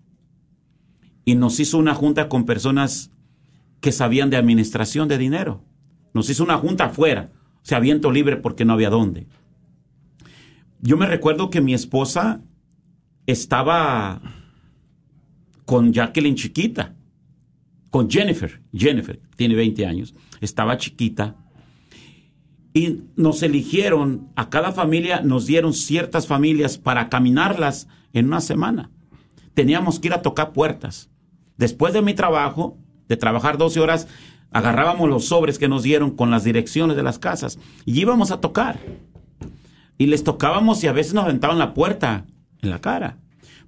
y 1.23 1.35
nos 1.35 1.59
hizo 1.59 1.77
una 1.77 1.93
junta 1.93 2.27
con 2.27 2.47
personas 2.47 3.11
que 3.81 3.91
sabían 3.91 4.31
de 4.31 4.37
administración 4.37 5.07
de 5.07 5.19
dinero. 5.19 5.61
Nos 6.15 6.31
hizo 6.31 6.43
una 6.43 6.57
junta 6.57 6.85
afuera, 6.85 7.29
o 7.57 7.65
sea, 7.67 7.79
viento 7.79 8.11
libre 8.11 8.37
porque 8.37 8.65
no 8.65 8.73
había 8.73 8.89
dónde. 8.89 9.27
Yo 10.79 10.97
me 10.97 11.05
recuerdo 11.05 11.51
que 11.51 11.61
mi 11.61 11.75
esposa 11.75 12.41
estaba 13.27 14.23
con 15.65 15.93
Jacqueline 15.93 16.33
chiquita, 16.33 16.95
con 17.91 18.09
Jennifer, 18.09 18.59
Jennifer, 18.73 19.19
tiene 19.35 19.53
20 19.53 19.85
años, 19.85 20.15
estaba 20.39 20.77
chiquita, 20.77 21.35
y 22.73 23.03
nos 23.15 23.43
eligieron, 23.43 24.29
a 24.35 24.49
cada 24.49 24.71
familia 24.71 25.21
nos 25.21 25.45
dieron 25.45 25.73
ciertas 25.73 26.27
familias 26.27 26.77
para 26.77 27.09
caminarlas 27.09 27.87
en 28.13 28.27
una 28.27 28.41
semana. 28.41 28.89
Teníamos 29.53 29.99
que 29.99 30.07
ir 30.07 30.13
a 30.13 30.21
tocar 30.21 30.53
puertas. 30.53 31.09
Después 31.57 31.93
de 31.93 32.01
mi 32.01 32.13
trabajo, 32.13 32.77
de 33.07 33.17
trabajar 33.17 33.57
12 33.57 33.79
horas, 33.79 34.07
agarrábamos 34.51 35.09
los 35.09 35.25
sobres 35.25 35.59
que 35.59 35.67
nos 35.67 35.83
dieron 35.83 36.11
con 36.11 36.31
las 36.31 36.43
direcciones 36.43 36.95
de 36.95 37.03
las 37.03 37.19
casas 37.19 37.59
y 37.85 37.99
íbamos 37.99 38.31
a 38.31 38.39
tocar. 38.39 38.79
Y 39.97 40.07
les 40.07 40.23
tocábamos 40.23 40.83
y 40.83 40.87
a 40.87 40.93
veces 40.93 41.13
nos 41.13 41.25
aventaban 41.25 41.59
la 41.59 41.73
puerta 41.73 42.25
en 42.61 42.69
la 42.69 42.79
cara. 42.79 43.17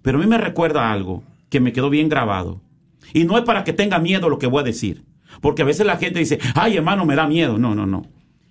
Pero 0.01 0.17
a 0.17 0.21
mí 0.21 0.27
me 0.27 0.37
recuerda 0.37 0.91
algo 0.91 1.23
que 1.49 1.59
me 1.59 1.73
quedó 1.73 1.89
bien 1.89 2.09
grabado. 2.09 2.61
Y 3.13 3.25
no 3.25 3.37
es 3.37 3.43
para 3.43 3.63
que 3.63 3.73
tenga 3.73 3.99
miedo 3.99 4.29
lo 4.29 4.39
que 4.39 4.47
voy 4.47 4.61
a 4.61 4.65
decir. 4.65 5.03
Porque 5.41 5.61
a 5.61 5.65
veces 5.65 5.85
la 5.85 5.97
gente 5.97 6.19
dice, 6.19 6.39
ay 6.55 6.77
hermano, 6.77 7.05
me 7.05 7.15
da 7.15 7.27
miedo. 7.27 7.57
No, 7.57 7.75
no, 7.75 7.85
no. 7.85 8.03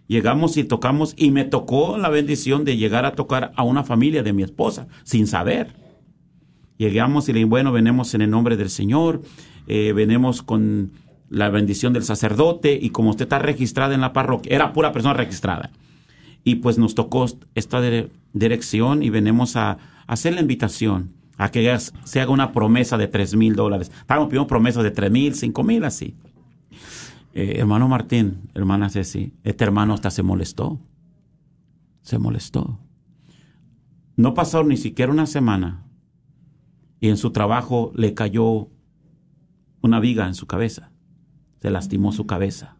Llegamos 0.09 0.57
y 0.57 0.65
tocamos 0.65 1.15
y 1.17 1.31
me 1.31 1.45
tocó 1.45 1.97
la 1.97 2.11
bendición 2.11 2.65
de 2.65 2.77
llegar 2.77 3.07
a 3.07 3.13
tocar 3.13 3.53
a 3.57 3.63
una 3.63 3.83
familia 3.85 4.23
de 4.23 4.33
mi 4.33 4.43
esposa, 4.43 4.87
sin 5.05 5.27
saber. 5.27 5.75
Llegamos 6.77 7.29
y 7.29 7.33
le 7.33 7.39
dijimos, 7.39 7.51
bueno, 7.51 7.73
venimos 7.73 8.15
en 8.15 8.23
el 8.23 8.31
nombre 8.31 8.57
del 8.57 8.69
Señor, 8.69 9.23
eh, 9.69 9.93
venimos 9.95 10.43
con 10.43 10.93
la 11.31 11.49
bendición 11.49 11.93
del 11.93 12.03
sacerdote 12.03 12.79
y 12.81 12.91
como 12.91 13.11
usted 13.11 13.25
está 13.25 13.39
registrada 13.39 13.95
en 13.95 14.01
la 14.01 14.13
parroquia, 14.13 14.55
era 14.55 14.73
pura 14.73 14.93
persona 14.93 15.15
registrada. 15.15 15.71
Y 16.45 16.57
pues 16.57 16.77
nos 16.77 16.95
tocó 16.95 17.27
esta 17.55 17.81
dire- 17.81 18.11
dirección 18.33 19.03
y 19.03 19.11
venimos 19.11 19.57
a, 19.57 19.71
a 19.71 19.79
hacer 20.07 20.35
la 20.35 20.41
invitación 20.41 21.13
a 21.39 21.51
que 21.51 21.75
se 22.05 22.21
haga 22.21 22.33
una 22.33 22.53
promesa 22.53 22.99
de 22.99 23.07
tres 23.07 23.35
mil 23.35 23.55
dólares. 23.55 23.91
Estábamos 24.01 24.29
pidiendo 24.29 24.49
promesas 24.49 24.83
de 24.83 24.91
tres 24.91 25.11
mil, 25.11 25.35
cinco 25.35 25.63
mil, 25.63 25.85
así. 25.85 26.15
Eh, 27.35 27.55
hermano 27.59 27.89
Martín, 27.89 28.51
hermana 28.55 28.91
Ceci, 28.91 29.33
este 29.43 29.65
hermano 29.65 29.95
hasta 29.95 30.11
se 30.11 30.23
molestó. 30.23 30.81
Se 32.03 32.19
molestó. 32.19 32.79
No 34.17 34.35
pasó 34.35 34.65
ni 34.65 34.77
siquiera 34.77 35.13
una 35.13 35.27
semana 35.27 35.87
y 37.01 37.09
en 37.09 37.17
su 37.17 37.33
trabajo 37.33 37.93
le 37.95 38.15
cayó 38.15 38.69
una 39.81 39.99
viga 39.99 40.27
en 40.27 40.35
su 40.35 40.47
cabeza. 40.47 40.93
Se 41.61 41.71
lastimó 41.71 42.13
su 42.13 42.27
cabeza. 42.27 42.77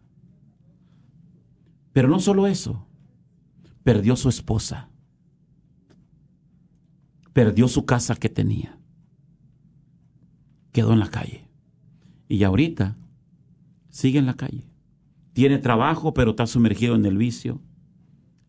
Pero 1.91 2.07
no 2.07 2.19
solo 2.19 2.47
eso, 2.47 2.87
perdió 3.83 4.15
su 4.15 4.29
esposa. 4.29 4.89
Perdió 7.33 7.67
su 7.67 7.85
casa 7.85 8.15
que 8.15 8.29
tenía. 8.29 8.77
Quedó 10.71 10.93
en 10.93 10.99
la 10.99 11.09
calle. 11.09 11.49
Y 12.29 12.43
ahorita 12.43 12.95
sigue 13.93 14.19
en 14.19 14.25
la 14.25 14.33
calle. 14.33 14.65
Tiene 15.33 15.59
trabajo, 15.59 16.13
pero 16.13 16.31
está 16.31 16.47
sumergido 16.47 16.95
en 16.95 17.05
el 17.05 17.15
vicio. 17.15 17.61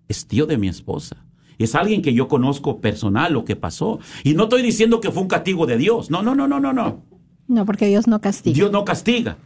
Es 0.09 0.27
tío 0.27 0.47
de 0.47 0.59
mi 0.59 0.69
esposa. 0.69 1.25
Es 1.59 1.75
alguien 1.75 2.03
que 2.03 2.15
yo 2.15 2.29
conozco 2.29 2.81
personal 2.81 3.35
lo 3.35 3.45
que 3.45 3.55
pasó. 3.55 4.01
Y 4.25 4.35
no 4.35 4.45
estoy 4.45 4.63
diciendo 4.63 5.01
que 5.01 5.13
fue 5.13 5.23
un 5.23 5.29
castigo 5.29 5.67
de 5.67 5.77
Dios. 5.77 6.11
No, 6.11 6.23
no, 6.23 6.35
no, 6.35 6.49
no, 6.49 6.61
no, 6.61 6.73
no. 6.73 7.05
No, 7.47 7.67
porque 7.67 7.87
Dios 7.87 8.09
no 8.09 8.21
castiga. 8.21 8.55
Dios 8.55 8.73
no 8.73 8.85
castiga. 8.85 9.37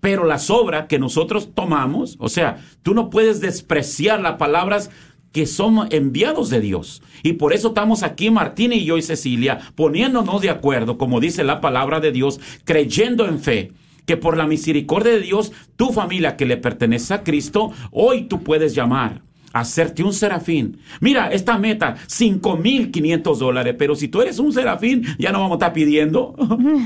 Pero 0.00 0.24
la 0.24 0.38
sobra 0.38 0.88
que 0.88 0.98
nosotros 0.98 1.50
tomamos, 1.54 2.16
o 2.20 2.28
sea, 2.28 2.64
tú 2.82 2.94
no 2.94 3.10
puedes 3.10 3.40
despreciar 3.40 4.20
las 4.20 4.36
palabras 4.36 4.90
que 5.32 5.44
son 5.46 5.88
enviados 5.90 6.48
de 6.48 6.60
Dios. 6.60 7.02
Y 7.22 7.34
por 7.34 7.52
eso 7.52 7.68
estamos 7.68 8.02
aquí, 8.02 8.30
Martín 8.30 8.72
y 8.72 8.84
yo 8.84 8.96
y 8.96 9.02
Cecilia, 9.02 9.58
poniéndonos 9.74 10.40
de 10.40 10.50
acuerdo, 10.50 10.96
como 10.96 11.20
dice 11.20 11.44
la 11.44 11.60
palabra 11.60 12.00
de 12.00 12.12
Dios, 12.12 12.40
creyendo 12.64 13.26
en 13.26 13.38
fe, 13.38 13.72
que 14.08 14.16
por 14.16 14.38
la 14.38 14.46
misericordia 14.46 15.12
de 15.12 15.20
Dios, 15.20 15.52
tu 15.76 15.92
familia 15.92 16.34
que 16.34 16.46
le 16.46 16.56
pertenece 16.56 17.12
a 17.12 17.22
Cristo, 17.22 17.72
hoy 17.92 18.22
tú 18.22 18.42
puedes 18.42 18.74
llamar. 18.74 19.20
Hacerte 19.52 20.02
un 20.02 20.14
serafín. 20.14 20.78
Mira, 21.00 21.28
esta 21.30 21.58
meta, 21.58 21.94
5.500 22.06 23.36
dólares. 23.36 23.74
Pero 23.78 23.94
si 23.94 24.08
tú 24.08 24.22
eres 24.22 24.38
un 24.38 24.52
serafín, 24.52 25.04
ya 25.18 25.30
no 25.30 25.40
vamos 25.40 25.52
a 25.52 25.58
estar 25.58 25.72
pidiendo. 25.74 26.34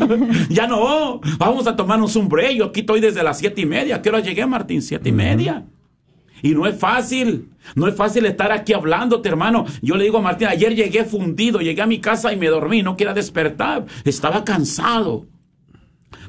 ya 0.49 0.67
no. 0.67 1.21
Vamos 1.39 1.67
a 1.69 1.77
tomarnos 1.77 2.17
un 2.17 2.29
break. 2.29 2.57
Yo 2.57 2.65
aquí 2.67 2.81
estoy 2.81 3.01
desde 3.01 3.23
las 3.23 3.39
siete 3.39 3.61
y 3.61 3.67
media. 3.67 3.97
¿A 3.97 4.03
qué 4.03 4.09
hora 4.09 4.21
llegué, 4.21 4.45
Martín? 4.47 4.83
Siete 4.83 5.09
y 5.09 5.13
media. 5.13 5.65
Y 6.43 6.55
no 6.55 6.67
es 6.67 6.77
fácil, 6.77 7.51
no 7.77 7.87
es 7.87 7.95
fácil 7.95 8.27
estar 8.27 8.51
aquí 8.51 8.73
hablándote, 8.73 9.29
hermano. 9.29 9.65
Yo 9.81 9.95
le 9.97 10.03
digo 10.03 10.19
a 10.19 10.23
Martín, 10.23 10.49
ayer 10.49 10.75
llegué 10.75 11.05
fundido, 11.05 11.61
llegué 11.61 11.83
a 11.83 11.87
mi 11.87 12.01
casa 12.01 12.33
y 12.33 12.37
me 12.37 12.49
dormí, 12.49 12.83
no 12.83 12.97
quería 12.97 13.15
despertar, 13.15 13.87
estaba 14.05 14.45
cansado. 14.45 15.29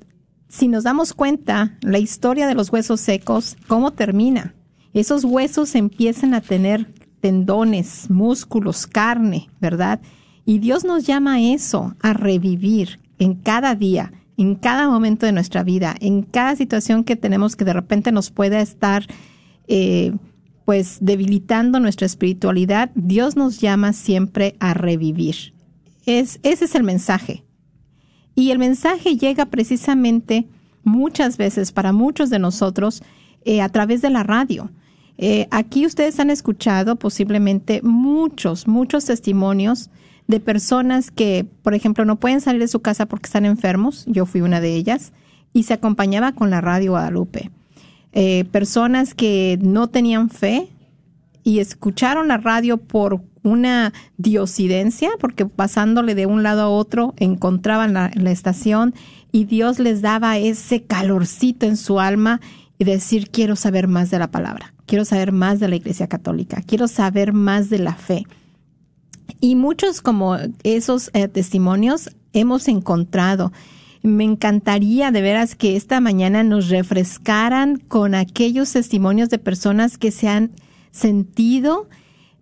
si 0.48 0.68
nos 0.68 0.84
damos 0.84 1.14
cuenta, 1.14 1.76
la 1.80 1.98
historia 1.98 2.46
de 2.46 2.54
los 2.54 2.72
huesos 2.72 3.00
secos, 3.00 3.56
¿cómo 3.66 3.90
termina? 3.90 4.54
esos 4.94 5.24
huesos 5.24 5.74
empiezan 5.74 6.34
a 6.34 6.42
tener 6.42 6.92
tendones, 7.20 8.10
músculos, 8.10 8.86
carne, 8.86 9.48
¿verdad? 9.58 10.00
Y 10.44 10.58
Dios 10.58 10.84
nos 10.84 11.06
llama 11.06 11.34
a 11.34 11.40
eso, 11.40 11.96
a 12.00 12.12
revivir 12.12 13.00
en 13.22 13.34
cada 13.34 13.76
día, 13.76 14.12
en 14.36 14.56
cada 14.56 14.88
momento 14.88 15.26
de 15.26 15.32
nuestra 15.32 15.62
vida, 15.62 15.94
en 16.00 16.22
cada 16.22 16.56
situación 16.56 17.04
que 17.04 17.14
tenemos 17.14 17.54
que 17.54 17.64
de 17.64 17.72
repente 17.72 18.10
nos 18.10 18.30
pueda 18.30 18.60
estar, 18.60 19.06
eh, 19.68 20.12
pues, 20.64 20.98
debilitando 21.00 21.78
nuestra 21.78 22.06
espiritualidad. 22.06 22.90
Dios 22.96 23.36
nos 23.36 23.60
llama 23.60 23.92
siempre 23.92 24.56
a 24.58 24.74
revivir. 24.74 25.54
Es, 26.04 26.40
ese 26.42 26.64
es 26.64 26.74
el 26.74 26.82
mensaje. 26.82 27.44
Y 28.34 28.50
el 28.50 28.58
mensaje 28.58 29.16
llega 29.16 29.46
precisamente 29.46 30.48
muchas 30.82 31.36
veces 31.36 31.70
para 31.70 31.92
muchos 31.92 32.28
de 32.28 32.40
nosotros 32.40 33.04
eh, 33.44 33.60
a 33.60 33.68
través 33.68 34.02
de 34.02 34.10
la 34.10 34.24
radio. 34.24 34.72
Eh, 35.16 35.46
aquí 35.52 35.86
ustedes 35.86 36.18
han 36.18 36.30
escuchado 36.30 36.96
posiblemente 36.96 37.82
muchos, 37.82 38.66
muchos 38.66 39.04
testimonios 39.04 39.90
de 40.32 40.40
personas 40.40 41.10
que, 41.10 41.46
por 41.62 41.74
ejemplo, 41.74 42.06
no 42.06 42.16
pueden 42.16 42.40
salir 42.40 42.62
de 42.62 42.66
su 42.66 42.80
casa 42.80 43.04
porque 43.04 43.26
están 43.26 43.44
enfermos. 43.44 44.04
Yo 44.06 44.24
fui 44.24 44.40
una 44.40 44.62
de 44.62 44.74
ellas 44.74 45.12
y 45.52 45.64
se 45.64 45.74
acompañaba 45.74 46.32
con 46.32 46.48
la 46.48 46.62
radio 46.62 46.92
Guadalupe. 46.92 47.50
Eh, 48.12 48.46
personas 48.50 49.14
que 49.14 49.58
no 49.60 49.88
tenían 49.88 50.30
fe 50.30 50.70
y 51.44 51.58
escucharon 51.58 52.28
la 52.28 52.38
radio 52.38 52.78
por 52.78 53.20
una 53.42 53.92
diosidencia, 54.16 55.10
porque 55.20 55.44
pasándole 55.44 56.14
de 56.14 56.24
un 56.24 56.42
lado 56.42 56.62
a 56.62 56.68
otro 56.68 57.12
encontraban 57.18 57.92
la 57.92 58.30
estación 58.30 58.94
y 59.32 59.44
Dios 59.44 59.78
les 59.78 60.00
daba 60.00 60.38
ese 60.38 60.82
calorcito 60.82 61.66
en 61.66 61.76
su 61.76 62.00
alma 62.00 62.40
y 62.78 62.84
decir, 62.84 63.28
quiero 63.30 63.54
saber 63.54 63.86
más 63.86 64.10
de 64.10 64.18
la 64.18 64.30
palabra 64.30 64.72
quiero 64.92 65.06
saber 65.06 65.32
más 65.32 65.58
de 65.58 65.68
la 65.68 65.76
Iglesia 65.76 66.06
Católica, 66.06 66.60
quiero 66.66 66.86
saber 66.86 67.32
más 67.32 67.70
de 67.70 67.78
la 67.78 67.94
fe. 67.94 68.26
Y 69.40 69.56
muchos 69.56 70.00
como 70.00 70.36
esos 70.62 71.10
eh, 71.14 71.28
testimonios 71.28 72.10
hemos 72.32 72.68
encontrado. 72.68 73.52
Me 74.02 74.24
encantaría 74.24 75.10
de 75.12 75.22
veras 75.22 75.54
que 75.54 75.76
esta 75.76 76.00
mañana 76.00 76.42
nos 76.42 76.68
refrescaran 76.68 77.76
con 77.76 78.14
aquellos 78.14 78.72
testimonios 78.72 79.28
de 79.30 79.38
personas 79.38 79.96
que 79.96 80.10
se 80.10 80.28
han 80.28 80.50
sentido 80.90 81.88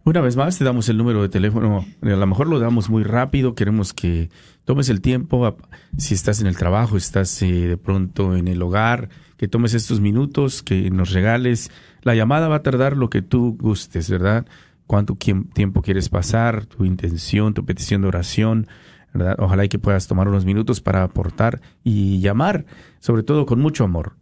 Una 0.04 0.20
vez 0.20 0.36
más, 0.36 0.58
te 0.58 0.64
damos 0.64 0.88
el 0.88 0.96
número 0.96 1.22
de 1.22 1.28
teléfono. 1.28 1.84
A 2.02 2.06
lo 2.06 2.26
mejor 2.26 2.48
lo 2.48 2.58
damos 2.58 2.88
muy 2.88 3.02
rápido. 3.02 3.54
Queremos 3.54 3.92
que 3.92 4.30
tomes 4.64 4.88
el 4.88 5.00
tiempo. 5.00 5.56
Si 5.98 6.14
estás 6.14 6.40
en 6.40 6.46
el 6.46 6.56
trabajo, 6.56 6.96
estás 6.96 7.40
eh, 7.42 7.68
de 7.68 7.76
pronto 7.76 8.34
en 8.34 8.48
el 8.48 8.62
hogar, 8.62 9.10
que 9.36 9.46
tomes 9.46 9.74
estos 9.74 10.00
minutos, 10.00 10.62
que 10.62 10.90
nos 10.90 11.12
regales. 11.12 11.70
La 12.02 12.14
llamada 12.14 12.48
va 12.48 12.56
a 12.56 12.62
tardar 12.62 12.96
lo 12.96 13.10
que 13.10 13.22
tú 13.22 13.56
gustes, 13.58 14.08
¿verdad? 14.10 14.46
cuánto 14.90 15.14
tiempo 15.14 15.82
quieres 15.82 16.08
pasar, 16.08 16.66
tu 16.66 16.84
intención, 16.84 17.54
tu 17.54 17.64
petición 17.64 18.02
de 18.02 18.08
oración. 18.08 18.66
¿verdad? 19.14 19.36
Ojalá 19.38 19.64
y 19.64 19.68
que 19.68 19.78
puedas 19.78 20.08
tomar 20.08 20.26
unos 20.26 20.44
minutos 20.44 20.80
para 20.80 21.04
aportar 21.04 21.60
y 21.84 22.18
llamar, 22.18 22.66
sobre 22.98 23.22
todo 23.22 23.46
con 23.46 23.60
mucho 23.60 23.84
amor. 23.84 24.16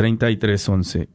1-800-476-3311. 0.00 1.08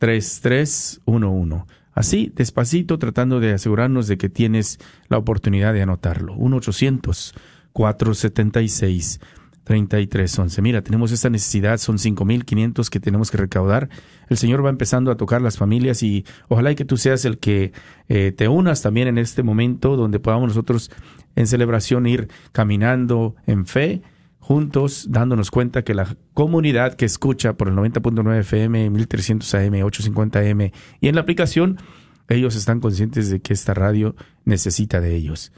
1-800-476-3311. 0.00 1.64
Así, 1.92 2.32
despacito, 2.34 2.98
tratando 2.98 3.38
de 3.38 3.52
asegurarnos 3.52 4.08
de 4.08 4.18
que 4.18 4.28
tienes 4.28 4.80
la 5.08 5.18
oportunidad 5.18 5.72
de 5.72 5.82
anotarlo. 5.82 6.34
1-800-476-3311. 6.36 9.20
3311. 9.64 10.62
Mira, 10.62 10.82
tenemos 10.82 11.10
esta 11.10 11.30
necesidad, 11.30 11.78
son 11.78 11.96
5.500 11.96 12.88
que 12.88 13.00
tenemos 13.00 13.30
que 13.30 13.38
recaudar. 13.38 13.88
El 14.28 14.36
Señor 14.36 14.64
va 14.64 14.70
empezando 14.70 15.10
a 15.10 15.16
tocar 15.16 15.42
las 15.42 15.56
familias 15.56 16.02
y 16.02 16.24
ojalá 16.48 16.74
que 16.74 16.84
tú 16.84 16.96
seas 16.96 17.24
el 17.24 17.38
que 17.38 17.72
eh, 18.08 18.32
te 18.36 18.48
unas 18.48 18.82
también 18.82 19.08
en 19.08 19.18
este 19.18 19.42
momento 19.42 19.96
donde 19.96 20.20
podamos 20.20 20.48
nosotros 20.48 20.90
en 21.36 21.46
celebración 21.46 22.06
ir 22.06 22.28
caminando 22.52 23.34
en 23.46 23.66
fe 23.66 24.02
juntos 24.44 25.06
dándonos 25.08 25.50
cuenta 25.50 25.84
que 25.84 25.94
la 25.94 26.16
comunidad 26.34 26.94
que 26.94 27.06
escucha 27.06 27.54
por 27.54 27.68
el 27.68 27.74
90.9 27.76 28.40
FM, 28.40 28.90
1300 28.90 29.54
AM, 29.54 29.82
850 29.82 30.38
AM 30.40 30.70
y 31.00 31.08
en 31.08 31.14
la 31.14 31.22
aplicación, 31.22 31.78
ellos 32.28 32.54
están 32.54 32.80
conscientes 32.80 33.30
de 33.30 33.40
que 33.40 33.54
esta 33.54 33.72
radio 33.72 34.14
necesita 34.44 35.00
de 35.00 35.14
ellos. 35.14 35.50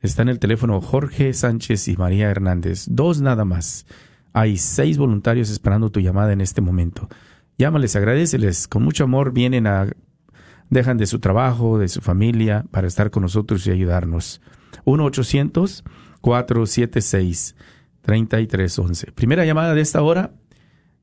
Está 0.00 0.22
en 0.22 0.28
el 0.28 0.38
teléfono 0.38 0.80
Jorge 0.80 1.32
Sánchez 1.32 1.88
y 1.88 1.96
María 1.96 2.30
Hernández. 2.30 2.86
Dos 2.88 3.20
nada 3.20 3.44
más. 3.44 3.84
Hay 4.32 4.56
seis 4.56 4.96
voluntarios 4.96 5.50
esperando 5.50 5.90
tu 5.90 5.98
llamada 5.98 6.32
en 6.32 6.40
este 6.40 6.60
momento. 6.60 7.08
Llámales, 7.58 7.96
agradeceles. 7.96 8.68
Con 8.68 8.84
mucho 8.84 9.02
amor 9.04 9.32
vienen 9.32 9.66
a... 9.66 9.88
Dejan 10.70 10.98
de 10.98 11.06
su 11.06 11.18
trabajo, 11.18 11.78
de 11.78 11.88
su 11.88 12.00
familia, 12.00 12.64
para 12.70 12.86
estar 12.86 13.10
con 13.10 13.22
nosotros 13.22 13.66
y 13.66 13.72
ayudarnos. 13.72 14.40
1-800-476-3311. 14.84 17.54
Primera 19.14 19.44
llamada 19.44 19.74
de 19.74 19.80
esta 19.80 20.02
hora. 20.02 20.32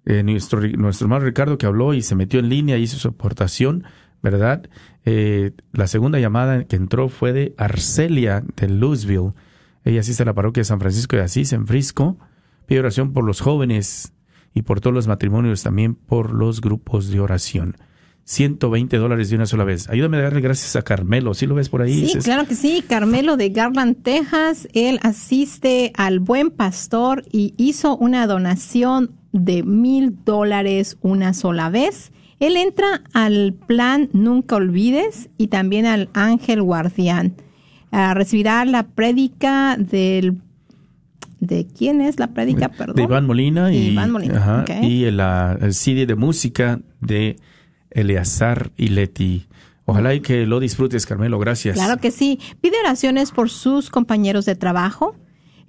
Eh, 0.06 0.24
nuestro, 0.24 0.62
nuestro 0.62 1.06
hermano 1.06 1.26
Ricardo 1.26 1.58
que 1.58 1.66
habló 1.66 1.94
y 1.94 2.02
se 2.02 2.16
metió 2.16 2.40
en 2.40 2.50
línea, 2.50 2.78
hizo 2.78 2.98
su 2.98 3.08
aportación. 3.08 3.86
¿verdad? 4.26 4.68
Eh, 5.06 5.52
la 5.72 5.86
segunda 5.86 6.18
llamada 6.18 6.64
que 6.64 6.76
entró 6.76 7.10
fue 7.10 7.32
de 7.32 7.54
Arcelia 7.60 8.44
de 8.56 8.68
Louisville. 8.70 9.34
Ella 9.84 10.00
asiste 10.00 10.24
a 10.24 10.26
la 10.26 10.34
parroquia 10.34 10.62
de 10.62 10.66
San 10.66 10.80
Francisco 10.80 11.16
de 11.16 11.22
Asís 11.22 11.54
en 11.54 11.68
Frisco. 11.68 12.18
Pide 12.66 12.80
oración 12.80 13.14
por 13.14 13.24
los 13.24 13.40
jóvenes 13.40 14.14
y 14.56 14.64
por 14.64 14.82
todos 14.82 14.96
los 14.96 15.06
matrimonios, 15.06 15.62
también 15.62 15.94
por 15.94 16.34
los 16.34 16.60
grupos 16.60 17.12
de 17.12 17.20
oración. 17.20 17.76
120 18.26 18.98
dólares 18.98 19.30
de 19.30 19.36
una 19.36 19.46
sola 19.46 19.64
vez. 19.64 19.88
Ayúdame 19.88 20.18
a 20.18 20.22
darle 20.22 20.42
gracias 20.42 20.76
a 20.76 20.82
Carmelo. 20.82 21.36
¿Sí 21.36 21.46
lo 21.46 21.54
ves 21.54 21.70
por 21.70 21.84
ahí? 21.84 22.08
Sí, 22.08 22.18
claro 22.20 22.48
que 22.48 22.56
sí. 22.56 22.84
Carmelo 22.88 23.38
de 23.38 23.50
Garland, 23.50 24.02
Texas. 24.02 24.68
Él 24.74 25.00
asiste 25.04 25.94
al 25.96 26.20
Buen 26.20 26.50
Pastor 26.50 27.24
y 27.32 27.54
hizo 27.58 27.96
una 27.96 28.26
donación 28.26 29.12
de 29.32 29.62
mil 29.62 30.18
dólares 30.26 30.98
una 31.02 31.36
sola 31.36 31.70
vez. 31.70 32.12
Él 32.40 32.58
entra 32.58 33.04
al 33.14 33.54
plan 33.68 34.10
Nunca 34.12 34.56
Olvides 34.56 35.30
y 35.38 35.48
también 35.48 35.86
al 35.86 36.10
Ángel 36.14 36.64
Guardián. 36.64 37.36
Ah, 37.92 38.16
recibirá 38.16 38.66
la 38.66 38.88
prédica 38.88 39.78
del 39.78 40.42
¿De 41.40 41.68
quién 41.68 42.02
es 42.02 42.18
la 42.18 42.28
prédica? 42.28 42.70
Perdón. 42.70 42.96
De 42.96 43.04
Iván 43.04 43.28
Molina 43.28 43.72
y, 43.72 43.96
y 44.82 45.04
el, 45.04 45.20
el, 45.20 45.74
CD 45.76 46.08
de 46.08 46.16
música 46.16 46.80
de 47.02 47.36
Eleazar 47.96 48.72
y 48.78 48.90
Leti. 48.90 49.48
Ojalá 49.86 50.14
y 50.14 50.20
que 50.20 50.46
lo 50.46 50.60
disfrutes, 50.60 51.06
Carmelo. 51.06 51.40
Gracias. 51.40 51.76
Claro 51.76 51.98
que 52.00 52.12
sí. 52.12 52.40
Pide 52.62 52.80
oraciones 52.80 53.32
por 53.32 53.50
sus 53.50 53.90
compañeros 53.90 54.46
de 54.46 54.56
trabajo. 54.56 55.16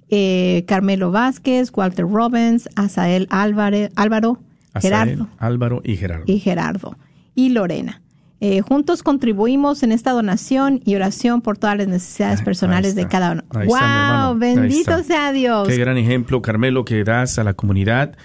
Eh, 0.09 0.63
Carmelo 0.67 1.11
Vázquez, 1.11 1.71
Walter 1.73 2.05
Robbins, 2.05 2.69
Asael 2.75 3.27
Álvaro, 3.29 4.39
Gerardo. 4.79 5.27
Álvaro 5.37 5.81
y 5.83 5.97
Gerardo. 5.97 6.23
Y 6.27 6.39
Gerardo. 6.39 6.97
Y 7.35 7.49
Lorena. 7.49 8.01
Eh, 8.39 8.61
juntos 8.61 9.01
contribuimos 9.01 9.81
en 9.81 9.91
esta 9.91 10.11
donación 10.11 10.81
y 10.85 10.95
oración 10.95 11.41
por 11.41 11.57
todas 11.57 11.77
las 11.77 11.87
necesidades 11.87 12.43
personales 12.43 12.93
de 12.93 13.07
cada 13.07 13.31
uno. 13.31 13.43
¡Wow! 13.51 14.37
Bendito 14.37 15.03
sea 15.03 15.31
Dios. 15.31 15.67
Qué 15.67 15.77
gran 15.77 15.97
ejemplo, 15.97 16.41
Carmelo, 16.41 16.85
que 16.85 17.03
das 17.03 17.39
a 17.39 17.43
la 17.43 17.53
comunidad 17.53 18.15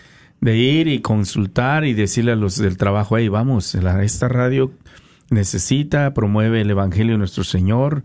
de 0.42 0.56
ir 0.56 0.88
y 0.88 1.00
consultar 1.00 1.84
y 1.84 1.94
decirle 1.94 2.32
a 2.32 2.36
los 2.36 2.56
del 2.58 2.76
trabajo, 2.76 3.16
hey, 3.16 3.28
vamos, 3.28 3.74
esta 3.74 4.28
radio 4.28 4.72
necesita, 5.30 6.12
promueve 6.12 6.60
el 6.60 6.70
Evangelio 6.70 7.12
de 7.12 7.18
nuestro 7.18 7.44
Señor. 7.44 8.04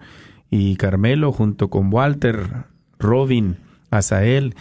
Y 0.50 0.78
Carmelo, 0.78 1.34
junto 1.34 1.70
con 1.70 1.94
Walter, 1.94 2.66
Robin, 3.00 3.58
Asael, 3.92 4.56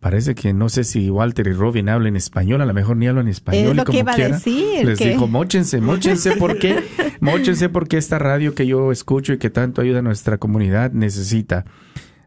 Parece 0.00 0.34
que 0.34 0.54
no 0.54 0.70
sé 0.70 0.84
si 0.84 1.10
Walter 1.10 1.46
y 1.46 1.52
Robin 1.52 1.90
hablan 1.90 2.16
español, 2.16 2.62
a 2.62 2.64
lo 2.64 2.72
mejor 2.72 2.96
ni 2.96 3.06
hablan 3.06 3.28
español. 3.28 3.72
Es 3.72 3.76
lo 3.76 3.82
y 3.82 3.84
como 3.84 3.96
que 3.96 4.00
iba 4.00 4.12
a 4.12 4.16
decir. 4.16 4.86
Les 4.86 4.98
dijo, 4.98 5.28
mochense, 5.28 5.82
mochense, 5.82 6.36
porque, 6.36 6.82
mochense 7.20 7.68
porque 7.68 7.98
esta 7.98 8.18
radio 8.18 8.54
que 8.54 8.66
yo 8.66 8.92
escucho 8.92 9.34
y 9.34 9.38
que 9.38 9.50
tanto 9.50 9.82
ayuda 9.82 9.98
a 9.98 10.02
nuestra 10.02 10.38
comunidad 10.38 10.92
necesita. 10.92 11.66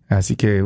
Así 0.07 0.35
que 0.35 0.63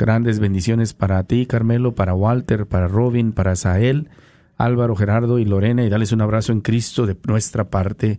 grandes 0.00 0.38
bendiciones 0.38 0.94
para 0.94 1.22
ti, 1.24 1.46
Carmelo, 1.46 1.94
para 1.94 2.14
Walter, 2.14 2.66
para 2.66 2.88
Robin, 2.88 3.32
para 3.32 3.54
Sael, 3.54 4.08
Álvaro, 4.56 4.96
Gerardo 4.96 5.38
y 5.38 5.44
Lorena, 5.44 5.84
y 5.84 5.90
darles 5.90 6.12
un 6.12 6.22
abrazo 6.22 6.52
en 6.52 6.62
Cristo 6.62 7.06
de 7.06 7.16
nuestra 7.28 7.68
parte. 7.68 8.18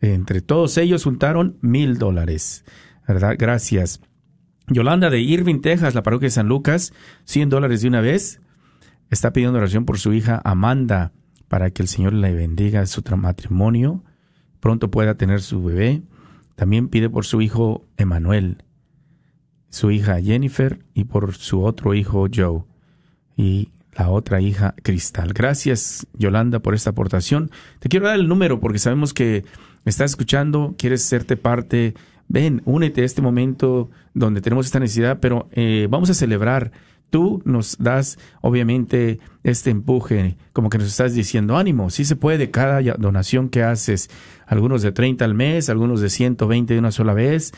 Entre 0.00 0.40
todos 0.40 0.76
ellos 0.76 1.04
juntaron 1.04 1.56
mil 1.60 1.98
dólares. 1.98 2.64
¿Verdad? 3.06 3.36
Gracias. 3.38 4.00
Yolanda 4.66 5.10
de 5.10 5.20
Irving, 5.20 5.60
Texas, 5.60 5.94
la 5.94 6.02
parroquia 6.02 6.26
de 6.26 6.32
San 6.32 6.48
Lucas, 6.48 6.92
100 7.24 7.48
dólares 7.48 7.82
de 7.82 7.88
una 7.88 8.00
vez. 8.00 8.40
Está 9.10 9.32
pidiendo 9.32 9.58
oración 9.58 9.84
por 9.84 9.98
su 9.98 10.12
hija 10.12 10.40
Amanda 10.44 11.12
para 11.48 11.70
que 11.70 11.82
el 11.82 11.88
Señor 11.88 12.12
le 12.12 12.32
bendiga 12.32 12.86
su 12.86 13.02
matrimonio, 13.16 14.04
pronto 14.60 14.90
pueda 14.90 15.16
tener 15.16 15.42
su 15.42 15.62
bebé. 15.64 16.02
También 16.54 16.88
pide 16.88 17.10
por 17.10 17.24
su 17.24 17.40
hijo 17.40 17.86
Emanuel, 17.96 18.62
su 19.70 19.90
hija 19.90 20.20
Jennifer 20.20 20.80
y 20.94 21.04
por 21.04 21.34
su 21.34 21.64
otro 21.64 21.94
hijo 21.94 22.26
Joe 22.32 22.64
y 23.36 23.70
la 23.94 24.10
otra 24.10 24.40
hija 24.40 24.74
Cristal. 24.82 25.32
Gracias 25.32 26.06
Yolanda 26.12 26.58
por 26.58 26.74
esta 26.74 26.90
aportación. 26.90 27.50
Te 27.78 27.88
quiero 27.88 28.06
dar 28.06 28.16
el 28.16 28.28
número 28.28 28.60
porque 28.60 28.78
sabemos 28.78 29.14
que 29.14 29.44
estás 29.84 30.10
escuchando, 30.10 30.74
quieres 30.76 31.02
serte 31.02 31.36
parte 31.36 31.94
ven, 32.30 32.62
únete 32.64 33.02
a 33.02 33.04
este 33.04 33.20
momento 33.20 33.90
donde 34.14 34.40
tenemos 34.40 34.64
esta 34.64 34.78
necesidad, 34.78 35.18
pero 35.20 35.48
eh, 35.52 35.88
vamos 35.90 36.08
a 36.10 36.14
celebrar. 36.14 36.70
Tú 37.10 37.42
nos 37.44 37.76
das, 37.78 38.20
obviamente, 38.40 39.18
este 39.42 39.70
empuje, 39.70 40.36
como 40.52 40.70
que 40.70 40.78
nos 40.78 40.86
estás 40.86 41.12
diciendo, 41.12 41.56
ánimo, 41.56 41.90
sí 41.90 42.04
se 42.04 42.14
puede, 42.14 42.52
cada 42.52 42.80
donación 42.98 43.48
que 43.48 43.64
haces, 43.64 44.10
algunos 44.46 44.82
de 44.82 44.92
30 44.92 45.24
al 45.24 45.34
mes, 45.34 45.68
algunos 45.68 46.00
de 46.00 46.08
120 46.08 46.72
de 46.72 46.78
una 46.78 46.92
sola 46.92 47.14
vez, 47.14 47.52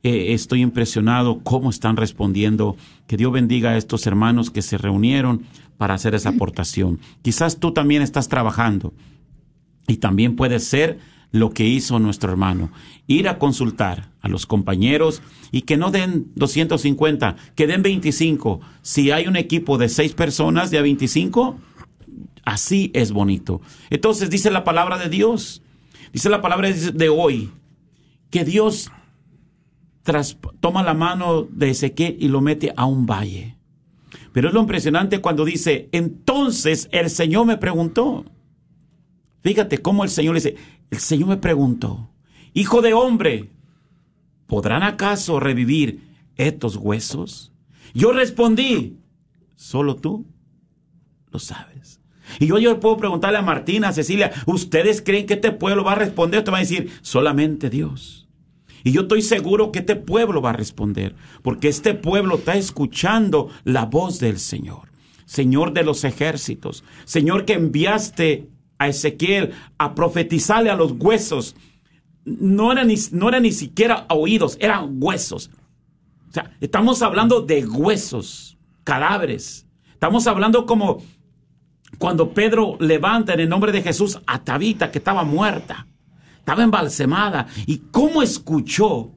Eh, 0.03 0.33
estoy 0.33 0.63
impresionado 0.63 1.41
cómo 1.41 1.69
están 1.69 1.99
respondiendo. 1.99 2.79
Que 3.07 3.19
Dios 3.19 3.31
bendiga 3.31 3.73
a 3.73 3.77
estos 3.77 4.07
hermanos 4.07 4.51
que 4.51 4.63
se 4.63 4.79
reunieron 4.79 5.43
para 5.77 5.93
hacer 5.93 6.15
esa 6.15 6.31
aportación. 6.31 6.99
Quizás 7.21 7.59
tú 7.59 7.73
también 7.73 8.01
estás 8.01 8.29
trabajando 8.29 8.95
y 9.87 9.99
también 9.99 10.35
puede 10.35 10.61
ser 10.61 10.99
lo 11.33 11.51
que 11.51 11.65
hizo 11.65 11.99
nuestro 11.99 12.31
hermano. 12.31 12.71
Ir 13.07 13.29
a 13.29 13.39
consultar 13.39 14.11
a 14.21 14.29
los 14.29 14.47
compañeros 14.47 15.23
y 15.53 15.63
que 15.63 15.77
no 15.77 15.91
den 15.91 16.31
250, 16.35 17.37
que 17.55 17.67
den 17.67 17.83
25. 17.83 18.61
Si 18.83 19.11
hay 19.11 19.27
un 19.27 19.37
equipo 19.37 19.79
de 19.79 19.89
seis 19.89 20.13
personas 20.15 20.71
de 20.71 20.79
a 20.79 20.83
25, 20.83 21.59
así 22.45 22.91
es 22.95 23.13
bonito. 23.13 23.61
Entonces 23.91 24.31
dice 24.31 24.51
la 24.51 24.65
palabra 24.65 24.99
de 24.99 25.09
Dios, 25.09 25.63
dice 26.13 26.29
la 26.31 26.41
palabra 26.43 26.71
de 26.71 27.09
hoy, 27.09 27.51
que 28.31 28.45
Dios 28.45 28.91
tras- 30.03 30.39
toma 30.61 30.83
la 30.83 30.95
mano 30.95 31.43
de 31.51 31.71
Ezequiel 31.71 32.17
y 32.19 32.29
lo 32.29 32.41
mete 32.41 32.73
a 32.77 32.87
un 32.87 33.07
valle. 33.07 33.57
Pero 34.33 34.49
es 34.49 34.55
lo 34.55 34.61
impresionante 34.61 35.21
cuando 35.21 35.45
dice, 35.45 35.89
entonces 35.93 36.89
el 36.93 37.11
Señor 37.11 37.47
me 37.47 37.57
preguntó. 37.57 38.25
Fíjate 39.43 39.79
cómo 39.79 40.05
el 40.05 40.11
Señor 40.11 40.35
le 40.35 40.41
dice, 40.41 40.57
el 40.91 40.99
Señor 40.99 41.29
me 41.29 41.37
preguntó, 41.37 42.11
hijo 42.55 42.83
de 42.83 42.95
hombre, 42.95 43.51
¿podrán 44.47 44.83
acaso 44.83 45.41
revivir 45.41 46.03
estos 46.37 46.77
huesos? 46.77 47.53
Yo 47.95 48.13
respondí, 48.13 48.99
solo 49.55 49.97
tú 49.97 50.27
lo 51.31 51.39
sabes. 51.39 52.01
Y 52.41 52.47
yo, 52.47 52.59
yo 52.59 52.81
puedo 52.81 52.97
preguntarle 52.97 53.39
a 53.39 53.43
Martina, 53.43 53.89
a 53.89 53.93
Cecilia, 53.93 54.33
¿ustedes 54.47 55.01
creen 55.01 55.27
que 55.27 55.35
este 55.35 55.53
pueblo 55.53 55.85
va 55.85 55.93
a 55.93 55.97
responder? 55.97 56.45
Te 56.45 56.51
va 56.51 56.59
a 56.59 56.61
decir, 56.61 56.91
solamente 57.03 57.71
Dios. 57.71 58.29
Y 58.85 58.93
yo 58.93 59.03
estoy 59.03 59.23
seguro 59.23 59.73
que 59.73 59.81
este 59.81 59.97
pueblo 59.97 60.41
va 60.41 60.51
a 60.51 60.55
responder, 60.55 61.17
porque 61.43 61.69
este 61.69 61.95
pueblo 61.95 62.37
está 62.37 62.55
escuchando 62.55 63.49
la 63.65 63.85
voz 63.85 64.21
del 64.21 64.39
Señor. 64.39 64.91
Señor 65.25 65.73
de 65.73 65.83
los 65.83 66.05
ejércitos, 66.05 66.85
Señor 67.05 67.45
que 67.45 67.55
enviaste 67.55 68.49
a 68.79 68.89
Ezequiel 68.89 69.53
a 69.79 69.95
profetizarle 69.95 70.71
a 70.71 70.77
los 70.77 70.93
huesos. 70.93 71.57
No 72.25 72.73
eran 72.73 72.89
ni, 72.89 72.97
no 73.13 73.31
ni 73.31 73.53
siquiera 73.53 74.07
oídos, 74.09 74.57
eran 74.61 74.97
huesos. 75.01 75.51
O 76.29 76.33
sea, 76.33 76.57
estamos 76.61 77.03
hablando 77.03 77.41
de 77.41 77.67
huesos, 77.67 78.59
cadáveres. 78.85 79.67
Estamos 79.93 80.27
hablando 80.27 80.67
como 80.67 81.03
cuando 81.99 82.35
Pedro 82.35 82.77
levanta 82.81 83.35
en 83.35 83.41
el 83.41 83.49
nombre 83.49 83.73
de 83.73 83.83
Jesús 83.83 84.21
a 84.27 84.43
Tabita 84.43 84.91
que 84.91 84.99
estaba 84.99 85.25
muerta, 85.25 85.87
estaba 86.39 86.63
embalsemada. 86.63 87.47
¿Y 87.67 87.79
cómo 87.91 88.23
escuchó? 88.23 88.89
O 88.89 89.17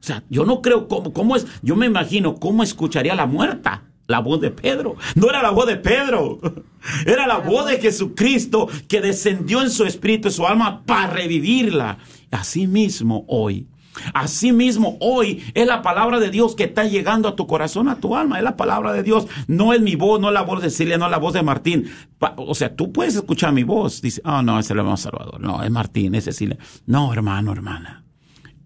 sea, 0.00 0.22
yo 0.30 0.44
no 0.44 0.62
creo 0.62 0.86
cómo, 0.88 1.12
cómo 1.12 1.36
es, 1.36 1.46
yo 1.60 1.76
me 1.76 1.86
imagino 1.86 2.36
cómo 2.36 2.62
escucharía 2.62 3.14
la 3.14 3.26
muerta. 3.26 3.87
La 4.08 4.20
voz 4.20 4.40
de 4.40 4.50
Pedro. 4.50 4.96
No 5.16 5.28
era 5.28 5.42
la 5.42 5.50
voz 5.50 5.66
de 5.66 5.76
Pedro. 5.76 6.40
Era 7.06 7.26
la 7.26 7.38
voz 7.38 7.66
de 7.66 7.78
Jesucristo 7.78 8.68
que 8.88 9.02
descendió 9.02 9.60
en 9.60 9.68
su 9.68 9.84
espíritu 9.84 10.28
y 10.28 10.30
su 10.30 10.46
alma 10.46 10.82
para 10.86 11.12
revivirla. 11.12 11.98
Así 12.30 12.66
mismo 12.66 13.26
hoy. 13.28 13.66
Así 14.14 14.52
mismo 14.52 14.96
hoy 15.00 15.42
es 15.52 15.66
la 15.66 15.82
palabra 15.82 16.20
de 16.20 16.30
Dios 16.30 16.54
que 16.54 16.64
está 16.64 16.84
llegando 16.84 17.28
a 17.28 17.36
tu 17.36 17.46
corazón, 17.46 17.88
a 17.88 17.96
tu 17.96 18.16
alma. 18.16 18.38
Es 18.38 18.44
la 18.44 18.56
palabra 18.56 18.94
de 18.94 19.02
Dios. 19.02 19.26
No 19.46 19.74
es 19.74 19.82
mi 19.82 19.94
voz, 19.94 20.18
no 20.20 20.28
es 20.28 20.34
la 20.34 20.42
voz 20.42 20.62
de 20.62 20.70
Celia, 20.70 20.96
no 20.96 21.04
es 21.04 21.10
la 21.10 21.18
voz 21.18 21.34
de 21.34 21.42
Martín. 21.42 21.90
O 22.36 22.54
sea, 22.54 22.74
tú 22.74 22.92
puedes 22.92 23.14
escuchar 23.14 23.52
mi 23.52 23.64
voz. 23.64 24.00
Dice, 24.00 24.22
oh, 24.24 24.40
no, 24.40 24.58
es 24.58 24.70
el 24.70 24.78
hermano 24.78 24.96
Salvador. 24.96 25.38
No, 25.38 25.62
es 25.62 25.70
Martín, 25.70 26.14
es 26.14 26.24
Cecilia. 26.24 26.56
No, 26.86 27.12
hermano, 27.12 27.52
hermana. 27.52 28.04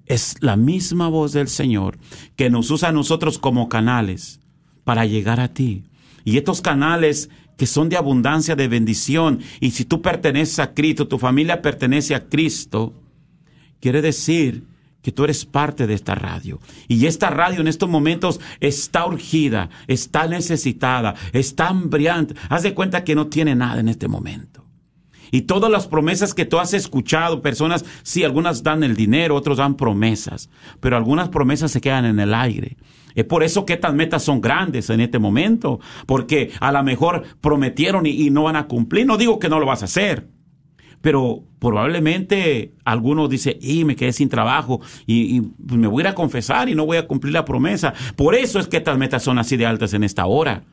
Es 0.06 0.36
la 0.40 0.54
misma 0.54 1.08
voz 1.08 1.32
del 1.32 1.48
Señor 1.48 1.98
que 2.36 2.48
nos 2.48 2.70
usa 2.70 2.90
a 2.90 2.92
nosotros 2.92 3.38
como 3.40 3.68
canales 3.68 4.41
para 4.84 5.04
llegar 5.06 5.40
a 5.40 5.48
ti. 5.48 5.84
Y 6.24 6.36
estos 6.36 6.60
canales 6.60 7.30
que 7.56 7.66
son 7.66 7.88
de 7.88 7.96
abundancia, 7.96 8.56
de 8.56 8.68
bendición, 8.68 9.40
y 9.60 9.70
si 9.72 9.84
tú 9.84 10.02
perteneces 10.02 10.58
a 10.58 10.74
Cristo, 10.74 11.06
tu 11.06 11.18
familia 11.18 11.62
pertenece 11.62 12.14
a 12.14 12.28
Cristo, 12.28 12.94
quiere 13.80 14.02
decir 14.02 14.64
que 15.02 15.12
tú 15.12 15.24
eres 15.24 15.44
parte 15.44 15.86
de 15.86 15.94
esta 15.94 16.14
radio. 16.14 16.60
Y 16.88 17.06
esta 17.06 17.28
radio 17.28 17.60
en 17.60 17.68
estos 17.68 17.88
momentos 17.88 18.40
está 18.60 19.04
urgida, 19.06 19.68
está 19.88 20.26
necesitada, 20.28 21.14
está 21.32 21.68
hambriante. 21.68 22.34
Haz 22.48 22.62
de 22.62 22.74
cuenta 22.74 23.04
que 23.04 23.14
no 23.14 23.26
tiene 23.26 23.54
nada 23.54 23.80
en 23.80 23.88
este 23.88 24.08
momento. 24.08 24.64
Y 25.32 25.42
todas 25.42 25.70
las 25.70 25.88
promesas 25.88 26.34
que 26.34 26.44
tú 26.44 26.58
has 26.58 26.74
escuchado, 26.74 27.42
personas, 27.42 27.84
sí, 28.02 28.22
algunas 28.22 28.62
dan 28.62 28.84
el 28.84 28.94
dinero, 28.94 29.34
otros 29.34 29.58
dan 29.58 29.76
promesas, 29.76 30.50
pero 30.78 30.96
algunas 30.96 31.30
promesas 31.30 31.72
se 31.72 31.80
quedan 31.80 32.04
en 32.04 32.20
el 32.20 32.34
aire. 32.34 32.76
Es 33.14 33.24
por 33.24 33.42
eso 33.42 33.64
que 33.64 33.74
estas 33.74 33.94
metas 33.94 34.22
son 34.22 34.40
grandes 34.40 34.90
en 34.90 35.00
este 35.00 35.18
momento, 35.18 35.80
porque 36.06 36.50
a 36.60 36.72
lo 36.72 36.82
mejor 36.82 37.22
prometieron 37.40 38.06
y, 38.06 38.30
no 38.30 38.44
van 38.44 38.56
a 38.56 38.66
cumplir. 38.66 39.06
No 39.06 39.16
digo 39.16 39.38
que 39.38 39.48
no 39.48 39.60
lo 39.60 39.66
vas 39.66 39.82
a 39.82 39.86
hacer, 39.86 40.28
pero 41.00 41.44
probablemente 41.58 42.74
algunos 42.84 43.28
dicen, 43.28 43.56
y 43.60 43.84
me 43.84 43.96
quedé 43.96 44.12
sin 44.12 44.28
trabajo 44.28 44.80
y, 45.06 45.36
y 45.36 45.40
pues 45.40 45.78
me 45.78 45.86
voy 45.86 46.04
a 46.04 46.14
confesar 46.14 46.68
y 46.68 46.74
no 46.74 46.86
voy 46.86 46.96
a 46.96 47.06
cumplir 47.06 47.34
la 47.34 47.44
promesa. 47.44 47.92
Por 48.16 48.34
eso 48.34 48.58
es 48.58 48.68
que 48.68 48.78
estas 48.78 48.98
metas 48.98 49.22
son 49.22 49.38
así 49.38 49.56
de 49.56 49.66
altas 49.66 49.92
en 49.94 50.04
esta 50.04 50.26
hora, 50.26 50.64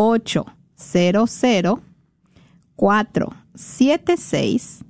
800 0.00 1.80
476 2.76 4.84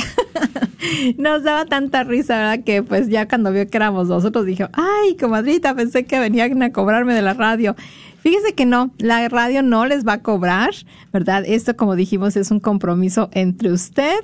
Nos 1.17 1.43
daba 1.43 1.65
tanta 1.65 2.03
risa, 2.03 2.37
¿verdad? 2.37 2.63
Que 2.63 2.81
pues 2.81 3.09
ya 3.09 3.27
cuando 3.27 3.51
vio 3.51 3.67
que 3.67 3.77
éramos 3.77 4.07
nosotros 4.07 4.45
dijo, 4.45 4.69
ay, 4.73 5.15
comadrita, 5.17 5.75
pensé 5.75 6.05
que 6.05 6.19
venían 6.19 6.61
a 6.63 6.71
cobrarme 6.71 7.13
de 7.13 7.21
la 7.21 7.33
radio. 7.33 7.75
Fíjese 8.19 8.53
que 8.53 8.65
no, 8.65 8.91
la 8.97 9.27
radio 9.29 9.61
no 9.61 9.85
les 9.85 10.07
va 10.07 10.13
a 10.13 10.21
cobrar, 10.21 10.71
¿verdad? 11.11 11.43
Esto, 11.45 11.75
como 11.75 11.95
dijimos, 11.95 12.35
es 12.35 12.51
un 12.51 12.59
compromiso 12.59 13.29
entre 13.33 13.71
usted 13.71 14.19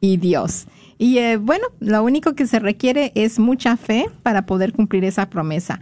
y 0.00 0.16
Dios. 0.16 0.66
Y 0.96 1.18
eh, 1.18 1.36
bueno, 1.36 1.66
lo 1.80 2.02
único 2.02 2.34
que 2.34 2.46
se 2.46 2.60
requiere 2.60 3.12
es 3.14 3.38
mucha 3.38 3.76
fe 3.76 4.06
para 4.22 4.46
poder 4.46 4.72
cumplir 4.72 5.04
esa 5.04 5.28
promesa. 5.28 5.80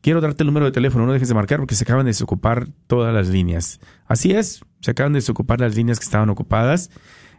Quiero 0.00 0.22
darte 0.22 0.42
el 0.42 0.46
número 0.46 0.64
de 0.64 0.72
teléfono, 0.72 1.04
no 1.04 1.12
dejes 1.12 1.28
de 1.28 1.34
marcar 1.34 1.58
porque 1.58 1.74
se 1.74 1.84
acaban 1.84 2.06
de 2.06 2.10
desocupar 2.10 2.68
todas 2.86 3.12
las 3.12 3.28
líneas. 3.28 3.78
Así 4.06 4.32
es, 4.32 4.64
se 4.80 4.90
acaban 4.90 5.12
de 5.12 5.18
desocupar 5.18 5.60
las 5.60 5.76
líneas 5.76 5.98
que 5.98 6.04
estaban 6.04 6.30
ocupadas. 6.30 6.90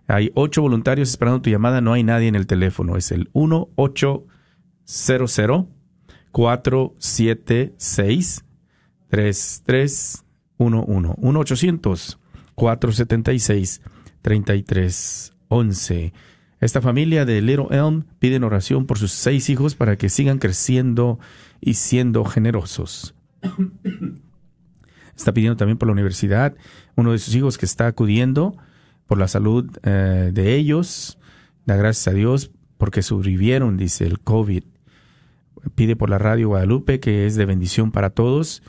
Hay 0.08 0.32
ocho 0.36 0.62
voluntarios 0.62 1.10
esperando 1.10 1.42
tu 1.42 1.50
llamada, 1.50 1.82
no 1.82 1.94
hay 1.94 2.04
nadie 2.04 2.28
en 2.28 2.36
el 2.36 2.46
teléfono. 2.46 2.96
Es 2.96 3.12
el 3.12 3.32
1800 3.34 5.66
476 6.32 8.46
3311 9.10 11.16
1 11.18 11.40
800 11.40 12.20
476 12.54 13.82
3311. 14.28 16.14
Esta 16.60 16.82
familia 16.82 17.24
de 17.24 17.42
Little 17.42 17.68
Elm 17.72 18.04
piden 18.20 18.44
oración 18.44 18.86
por 18.86 18.98
sus 18.98 19.14
seis 19.14 19.50
hijos 19.50 19.76
para 19.76 19.96
que 19.96 20.10
sigan 20.10 20.38
creciendo 20.38 21.18
y 21.62 21.76
siendo 21.76 22.26
generosos. 22.26 23.16
Está 25.16 25.34
pidiendo 25.34 25.56
también 25.56 25.78
por 25.78 25.88
la 25.88 25.94
universidad, 25.94 26.58
uno 26.98 27.14
de 27.14 27.20
sus 27.20 27.34
hijos 27.36 27.58
que 27.58 27.66
está 27.66 27.88
acudiendo 27.88 28.58
por 29.08 29.18
la 29.18 29.30
salud 29.30 29.66
eh, 29.84 30.32
de 30.34 30.56
ellos. 30.56 31.18
Da 31.66 31.78
gracias 31.78 32.10
a 32.10 32.12
Dios 32.16 32.52
porque 32.78 33.02
sobrevivieron, 33.04 33.78
dice 33.78 34.06
el 34.06 34.20
COVID. 34.20 34.64
Pide 35.74 35.96
por 35.96 36.10
la 36.10 36.18
radio 36.18 36.50
Guadalupe, 36.50 37.00
que 37.00 37.26
es 37.26 37.36
de 37.36 37.46
bendición 37.46 37.92
para 37.92 38.10
todos, 38.10 38.62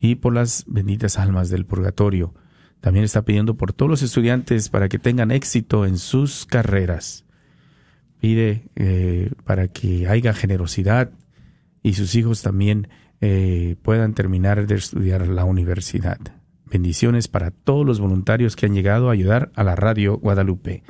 y 0.00 0.16
por 0.16 0.34
las 0.34 0.64
benditas 0.66 1.18
almas 1.18 1.50
del 1.50 1.64
purgatorio. 1.66 2.34
También 2.84 3.06
está 3.06 3.22
pidiendo 3.22 3.54
por 3.54 3.72
todos 3.72 3.88
los 3.88 4.02
estudiantes 4.02 4.68
para 4.68 4.90
que 4.90 4.98
tengan 4.98 5.30
éxito 5.30 5.86
en 5.86 5.96
sus 5.96 6.44
carreras. 6.44 7.24
Pide 8.20 8.64
eh, 8.76 9.30
para 9.44 9.68
que 9.68 10.06
haya 10.06 10.34
generosidad 10.34 11.10
y 11.82 11.94
sus 11.94 12.14
hijos 12.14 12.42
también 12.42 12.88
eh, 13.22 13.76
puedan 13.80 14.12
terminar 14.12 14.66
de 14.66 14.74
estudiar 14.74 15.26
la 15.28 15.46
universidad. 15.46 16.18
Bendiciones 16.66 17.26
para 17.26 17.52
todos 17.52 17.86
los 17.86 18.00
voluntarios 18.00 18.54
que 18.54 18.66
han 18.66 18.74
llegado 18.74 19.08
a 19.08 19.14
ayudar 19.14 19.50
a 19.54 19.64
la 19.64 19.76
radio 19.76 20.18
Guadalupe. 20.18 20.82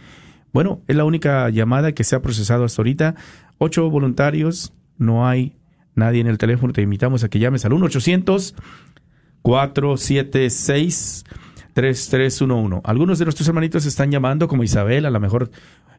Bueno, 0.52 0.82
es 0.88 0.96
la 0.96 1.04
única 1.04 1.48
llamada 1.50 1.92
que 1.92 2.02
se 2.02 2.16
ha 2.16 2.22
procesado 2.22 2.64
hasta 2.64 2.82
ahorita. 2.82 3.14
Ocho 3.58 3.88
voluntarios, 3.88 4.72
no 4.98 5.28
hay 5.28 5.54
nadie 5.94 6.20
en 6.20 6.26
el 6.26 6.38
teléfono. 6.38 6.72
Te 6.72 6.82
invitamos 6.82 7.22
a 7.22 7.28
que 7.28 7.38
llames 7.38 7.64
al 7.64 7.72
1 7.72 7.86
800 7.86 8.56
476 9.42 11.24
3311. 11.74 12.80
Algunos 12.84 13.18
de 13.18 13.26
nuestros 13.26 13.46
hermanitos 13.46 13.84
están 13.84 14.10
llamando, 14.10 14.48
como 14.48 14.62
Isabel, 14.62 15.06
a 15.06 15.10
lo 15.10 15.20
mejor 15.20 15.50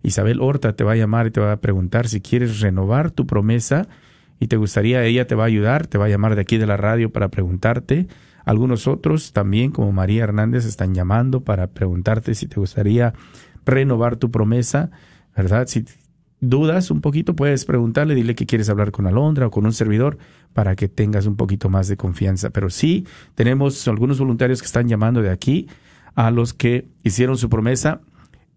Isabel 0.02 0.42
Horta 0.42 0.74
te 0.74 0.84
va 0.84 0.94
a 0.94 0.96
llamar 0.96 1.28
y 1.28 1.32
te 1.32 1.42
va 1.42 1.52
a 1.52 1.58
preguntar 1.58 2.08
si 2.08 2.22
quieres 2.22 2.62
renovar 2.62 3.12
tu 3.12 3.28
promesa 3.28 3.88
y 4.40 4.48
te 4.48 4.58
gustaría, 4.58 5.04
ella 5.04 5.28
te 5.28 5.36
va 5.36 5.44
a 5.44 5.48
ayudar, 5.48 5.88
te 5.88 5.98
va 5.98 6.06
a 6.06 6.10
llamar 6.10 6.36
de 6.36 6.42
aquí 6.42 6.58
de 6.58 6.66
la 6.66 6.78
radio 6.78 7.12
para 7.12 7.30
preguntarte. 7.30 8.08
Algunos 8.46 8.88
otros 8.88 9.34
también, 9.34 9.72
como 9.72 9.92
María 9.92 10.24
Hernández, 10.24 10.66
están 10.66 10.94
llamando 10.94 11.42
para 11.42 11.68
preguntarte 11.68 12.36
si 12.36 12.48
te 12.48 12.60
gustaría 12.60 13.14
renovar 13.66 14.18
tu 14.18 14.32
promesa, 14.32 14.92
¿verdad? 15.36 15.68
Si 15.68 15.86
dudas 16.40 16.92
un 16.92 17.02
poquito, 17.02 17.36
puedes 17.36 17.66
preguntarle, 17.66 18.16
dile 18.16 18.36
que 18.36 18.46
quieres 18.46 18.70
hablar 18.70 18.92
con 18.92 19.08
Alondra 19.08 19.48
o 19.48 19.52
con 19.52 19.66
un 19.66 19.74
servidor 19.74 20.18
para 20.54 20.76
que 20.76 20.88
tengas 20.88 21.26
un 21.26 21.36
poquito 21.36 21.70
más 21.70 21.88
de 21.88 21.98
confianza. 21.98 22.50
Pero 22.50 22.70
sí, 22.70 23.06
tenemos 23.36 23.88
algunos 23.88 24.20
voluntarios 24.20 24.62
que 24.62 24.68
están 24.68 24.88
llamando 24.88 25.22
de 25.22 25.32
aquí 25.32 25.68
a 26.16 26.32
los 26.32 26.54
que 26.54 26.88
hicieron 27.04 27.38
su 27.38 27.50
promesa 27.50 28.02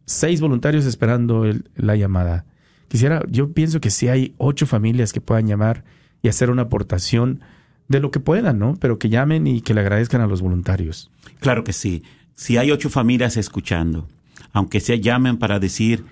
seis 0.07 0.41
voluntarios 0.41 0.87
esperando 0.87 1.45
la 1.75 1.97
llamada. 1.97 2.47
Quisiera, 2.89 3.23
yo 3.29 3.53
pienso 3.53 3.81
que 3.81 3.91
si 3.91 4.09
hay 4.09 4.35
ocho 4.39 4.67
familias 4.67 5.13
que 5.13 5.21
puedan 5.21 5.47
llamar 5.47 5.85
y 6.23 6.29
hacer 6.29 6.51
una 6.51 6.63
aportación 6.63 7.41
de 7.89 8.01
lo 8.01 8.11
que 8.11 8.21
puedan, 8.21 8.59
¿no? 8.59 8.77
Pero 8.81 8.99
que 8.99 9.09
llamen 9.09 9.47
y 9.47 9.61
que 9.61 9.75
le 9.75 9.81
agradezcan 9.81 10.21
a 10.21 10.27
los 10.27 10.41
voluntarios. 10.41 11.11
Claro 11.41 11.65
que 11.65 11.73
sí. 11.73 12.03
Si 12.35 12.57
hay 12.57 12.71
ocho 12.71 12.91
familias 12.91 13.37
escuchando, 13.37 14.09
aunque 14.53 14.81
se 14.81 15.01
llamen 15.01 15.39
para 15.39 15.59
decir 15.59 16.05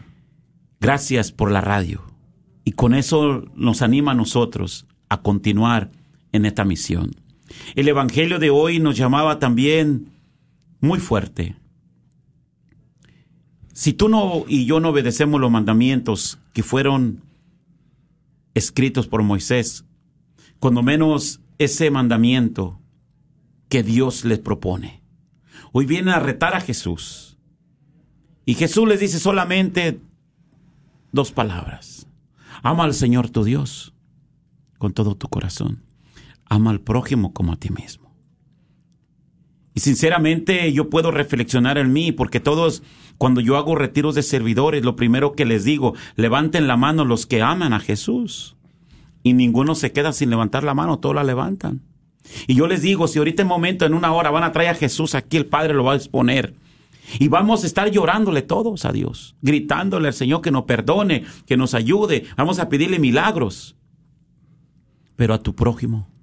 gracias 0.80 1.32
por 1.32 1.50
la 1.50 1.60
radio. 1.60 2.02
Y 2.64 2.72
con 2.72 2.94
eso 2.94 3.44
nos 3.54 3.82
anima 3.82 4.12
a 4.12 4.14
nosotros 4.14 4.86
a 5.08 5.22
continuar 5.22 5.90
en 6.32 6.46
esta 6.46 6.64
misión. 6.64 7.10
El 7.74 7.88
Evangelio 7.88 8.38
de 8.38 8.50
hoy 8.50 8.80
nos 8.80 8.96
llamaba 8.96 9.38
también 9.38 10.10
muy 10.80 10.98
fuerte. 10.98 11.56
Si 13.74 13.92
tú 13.92 14.08
no 14.08 14.44
y 14.46 14.66
yo 14.66 14.78
no 14.78 14.90
obedecemos 14.90 15.40
los 15.40 15.50
mandamientos 15.50 16.38
que 16.52 16.62
fueron 16.62 17.22
escritos 18.54 19.08
por 19.08 19.22
Moisés, 19.24 19.84
cuando 20.60 20.82
menos 20.82 21.40
ese 21.58 21.90
mandamiento 21.90 22.80
que 23.68 23.82
Dios 23.82 24.24
les 24.24 24.38
propone. 24.38 25.02
Hoy 25.72 25.86
viene 25.86 26.12
a 26.12 26.20
retar 26.20 26.54
a 26.54 26.60
Jesús 26.60 27.36
y 28.46 28.54
Jesús 28.54 28.86
les 28.86 29.00
dice 29.00 29.18
solamente 29.18 30.00
dos 31.10 31.32
palabras. 31.32 32.06
Ama 32.62 32.84
al 32.84 32.94
Señor 32.94 33.28
tu 33.28 33.42
Dios 33.42 33.92
con 34.78 34.92
todo 34.92 35.16
tu 35.16 35.28
corazón. 35.28 35.82
Ama 36.46 36.70
al 36.70 36.80
prójimo 36.80 37.32
como 37.32 37.52
a 37.52 37.56
ti 37.56 37.70
mismo. 37.70 38.03
Y 39.74 39.80
sinceramente 39.80 40.72
yo 40.72 40.88
puedo 40.88 41.10
reflexionar 41.10 41.78
en 41.78 41.92
mí, 41.92 42.12
porque 42.12 42.38
todos, 42.38 42.82
cuando 43.18 43.40
yo 43.40 43.56
hago 43.56 43.74
retiros 43.74 44.14
de 44.14 44.22
servidores, 44.22 44.84
lo 44.84 44.94
primero 44.94 45.32
que 45.32 45.44
les 45.44 45.64
digo, 45.64 45.94
levanten 46.14 46.68
la 46.68 46.76
mano 46.76 47.04
los 47.04 47.26
que 47.26 47.42
aman 47.42 47.72
a 47.72 47.80
Jesús. 47.80 48.56
Y 49.24 49.32
ninguno 49.32 49.74
se 49.74 49.90
queda 49.90 50.12
sin 50.12 50.30
levantar 50.30 50.62
la 50.62 50.74
mano, 50.74 51.00
todos 51.00 51.14
la 51.14 51.24
levantan. 51.24 51.82
Y 52.46 52.54
yo 52.54 52.66
les 52.68 52.82
digo, 52.82 53.08
si 53.08 53.18
ahorita 53.18 53.42
en 53.42 53.48
momento, 53.48 53.84
en 53.84 53.94
una 53.94 54.12
hora, 54.12 54.30
van 54.30 54.44
a 54.44 54.52
traer 54.52 54.70
a 54.70 54.74
Jesús 54.74 55.14
aquí, 55.14 55.36
el 55.36 55.46
Padre 55.46 55.74
lo 55.74 55.84
va 55.84 55.94
a 55.94 55.96
exponer. 55.96 56.54
Y 57.18 57.28
vamos 57.28 57.64
a 57.64 57.66
estar 57.66 57.90
llorándole 57.90 58.42
todos 58.42 58.84
a 58.84 58.92
Dios, 58.92 59.34
gritándole 59.42 60.08
al 60.08 60.14
Señor 60.14 60.40
que 60.40 60.50
nos 60.50 60.64
perdone, 60.64 61.24
que 61.46 61.56
nos 61.56 61.74
ayude. 61.74 62.24
Vamos 62.36 62.58
a 62.58 62.68
pedirle 62.68 62.98
milagros. 62.98 63.76
Pero 65.16 65.34
a 65.34 65.42
tu 65.42 65.54
prójimo. 65.54 66.13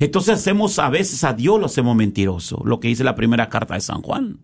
Entonces 0.00 0.34
hacemos 0.34 0.78
a 0.78 0.88
veces 0.88 1.22
a 1.24 1.34
Dios 1.34 1.60
lo 1.60 1.66
hacemos 1.66 1.94
mentiroso, 1.94 2.62
lo 2.64 2.80
que 2.80 2.88
dice 2.88 3.04
la 3.04 3.14
primera 3.14 3.48
carta 3.48 3.74
de 3.74 3.80
San 3.80 4.02
Juan. 4.02 4.40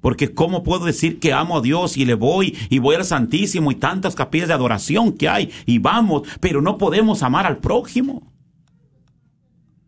Porque 0.00 0.34
¿cómo 0.34 0.62
puedo 0.62 0.84
decir 0.84 1.20
que 1.20 1.32
amo 1.32 1.58
a 1.58 1.60
Dios 1.60 1.96
y 1.96 2.04
le 2.04 2.14
voy 2.14 2.56
y 2.68 2.78
voy 2.78 2.96
al 2.96 3.04
Santísimo 3.04 3.70
y 3.70 3.76
tantas 3.76 4.14
capillas 4.14 4.48
de 4.48 4.54
adoración 4.54 5.12
que 5.12 5.28
hay 5.28 5.50
y 5.66 5.78
vamos, 5.78 6.22
pero 6.40 6.60
no 6.60 6.76
podemos 6.76 7.22
amar 7.22 7.46
al 7.46 7.58
prójimo? 7.58 8.32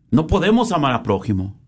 No 0.09 0.25
podemos 0.27 0.71
amar 0.71 0.93
al 0.93 1.01
prójimo. 1.01 1.59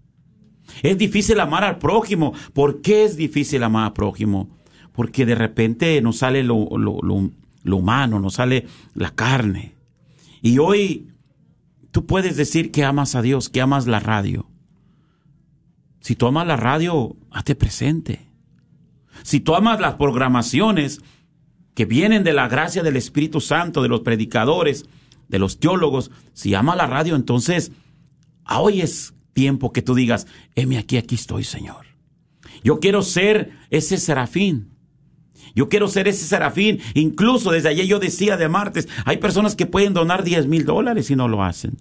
Es 0.84 0.98
difícil 0.98 1.40
amar 1.40 1.64
al 1.64 1.78
prójimo. 1.78 2.34
¿Por 2.54 2.82
qué 2.82 3.04
es 3.04 3.18
difícil 3.18 3.64
amar 3.64 3.86
al 3.86 3.94
prójimo? 3.94 4.50
Porque 4.94 5.26
de 5.26 5.36
repente 5.36 6.02
nos 6.02 6.18
sale 6.18 6.44
lo, 6.44 6.56
humano, 6.56 8.20
nos 8.20 8.36
sale 8.36 8.66
la 8.94 9.12
carne. 9.12 9.76
Y 10.42 10.60
hoy 10.60 11.08
tú 11.92 12.06
puedes 12.06 12.38
decir 12.38 12.72
que 12.72 12.84
amas 12.84 13.16
a 13.16 13.22
Dios, 13.22 13.50
que 13.50 13.62
amas 13.62 13.88
la 13.88 14.00
radio. 14.00 14.50
Si 16.00 16.16
tú 16.16 16.28
amas 16.28 16.48
la 16.48 16.58
radio, 16.58 17.16
hazte 17.32 17.56
presente. 17.56 18.28
Si 19.24 19.40
tú 19.40 19.56
amas 19.56 19.80
las 19.80 19.96
programaciones 19.96 21.02
que 21.74 21.86
vienen 21.86 22.24
de 22.24 22.34
la 22.34 22.48
gracia 22.48 22.84
del 22.84 22.96
Espíritu 22.96 23.42
Santo, 23.42 23.82
de 23.82 23.90
los 23.90 24.02
predicadores, 24.02 24.86
de 25.28 25.40
los 25.40 25.60
teólogos, 25.60 26.12
si 26.34 26.54
amas 26.56 26.78
la 26.78 26.88
radio, 26.88 27.16
entonces 27.16 27.72
hoy 28.50 28.82
es 28.82 29.14
tiempo 29.34 29.72
que 29.72 29.82
tú 29.82 29.96
digas, 29.96 30.28
heme 30.56 30.78
aquí, 30.78 30.98
aquí 30.98 31.16
estoy, 31.16 31.44
Señor. 31.44 31.86
Yo 32.64 32.80
quiero 32.80 33.02
ser 33.02 33.52
ese 33.70 33.98
serafín. 33.98 34.79
Yo 35.56 35.70
quiero 35.70 35.88
ser 35.88 36.08
ese 36.08 36.26
serafín. 36.26 36.80
Incluso 36.94 37.52
desde 37.52 37.70
ayer 37.70 37.86
yo 37.86 38.00
decía 38.00 38.38
de 38.38 38.50
martes, 38.50 38.88
hay 39.06 39.18
personas 39.18 39.56
que 39.56 39.66
pueden 39.66 39.94
donar 39.94 40.24
10 40.24 40.48
mil 40.48 40.66
dólares 40.66 41.10
y 41.12 41.16
no 41.16 41.28
lo 41.28 41.44
hacen. 41.44 41.78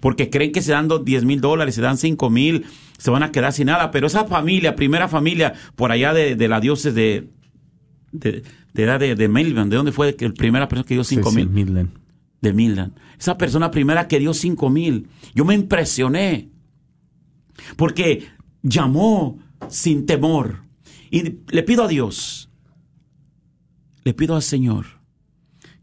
Porque 0.00 0.30
creen 0.30 0.52
que 0.52 0.62
se 0.62 0.72
dan 0.72 0.88
10 1.04 1.24
mil 1.24 1.40
dólares, 1.40 1.74
se 1.74 1.80
dan 1.80 1.96
5 1.96 2.30
mil, 2.30 2.66
se 2.98 3.10
van 3.10 3.22
a 3.22 3.32
quedar 3.32 3.52
sin 3.52 3.66
nada. 3.66 3.90
Pero 3.90 4.06
esa 4.06 4.24
familia, 4.24 4.76
primera 4.76 5.08
familia, 5.08 5.54
por 5.74 5.90
allá 5.90 6.12
de, 6.12 6.36
la 6.48 6.60
diócesis 6.60 6.94
de, 6.94 7.30
de, 8.12 8.42
edad 8.74 9.00
de, 9.00 9.14
de 9.14 9.28
Melbourne, 9.28 9.70
¿de 9.70 9.76
dónde 9.76 9.92
fue 9.92 10.14
el 10.18 10.34
primera 10.34 10.68
persona 10.68 10.86
que 10.86 10.94
dio 10.94 11.04
5 11.04 11.32
mil? 11.32 11.88
de 12.40 12.52
Milán. 12.52 12.94
Esa 13.18 13.38
persona 13.38 13.70
primera 13.70 14.08
que 14.08 14.18
dio 14.18 14.34
cinco 14.34 14.70
mil. 14.70 15.08
Yo 15.34 15.44
me 15.44 15.54
impresioné. 15.54 16.50
Porque 17.76 18.28
llamó 18.62 19.38
sin 19.68 20.06
temor. 20.06 20.64
Y 21.10 21.38
le 21.48 21.62
pido 21.62 21.84
a 21.84 21.88
Dios, 21.88 22.45
le 24.06 24.14
pido 24.14 24.36
al 24.36 24.42
Señor, 24.42 24.86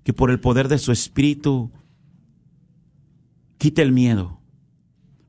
que 0.06 0.14
por 0.14 0.32
el 0.32 0.40
poder 0.40 0.70
de 0.70 0.78
su 0.78 0.94
Espíritu 0.94 1.74
quite 3.58 3.82
el 3.82 3.92
miedo. 3.92 4.40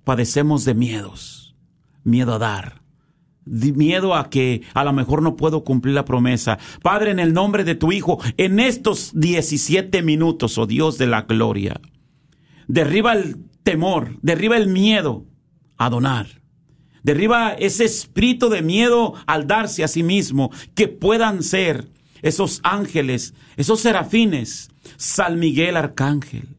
Padecemos 0.05 0.65
de 0.65 0.75
miedos. 0.75 1.57
Miedo 2.05 2.35
a 2.35 2.39
dar 2.39 2.85
miedo 3.47 4.15
a 4.15 4.31
que 4.31 4.63
a 4.75 4.85
lo 4.85 4.93
mejor 4.93 5.21
no 5.23 5.37
puedo 5.37 5.65
cumplir 5.65 5.95
la 5.95 6.05
promesa. 6.05 6.59
Padre, 6.83 7.11
en 7.11 7.19
el 7.19 7.35
nombre 7.35 7.65
de 7.65 7.75
tu 7.75 7.91
Hijo, 7.91 8.21
en 8.37 8.61
estos 8.61 9.11
17 9.15 10.01
minutos, 10.03 10.57
oh 10.57 10.67
Dios 10.67 10.97
de 10.97 11.09
la 11.09 11.23
gloria, 11.23 11.81
derriba 12.69 13.13
el 13.13 13.45
temor, 13.65 14.19
derriba 14.23 14.57
el 14.57 14.69
miedo 14.69 15.27
a 15.77 15.91
donar. 15.91 16.29
Derriba 17.03 17.55
ese 17.55 17.85
espíritu 17.85 18.49
de 18.49 18.63
miedo 18.63 19.15
al 19.27 19.49
darse 19.49 19.83
a 19.83 19.89
sí 19.89 20.05
mismo, 20.05 20.53
que 20.77 20.87
puedan 20.89 21.43
ser 21.43 21.93
esos 22.25 22.61
ángeles, 22.63 23.35
esos 23.59 23.81
serafines, 23.81 24.71
San 24.97 25.39
Miguel 25.39 25.77
Arcángel. 25.77 26.57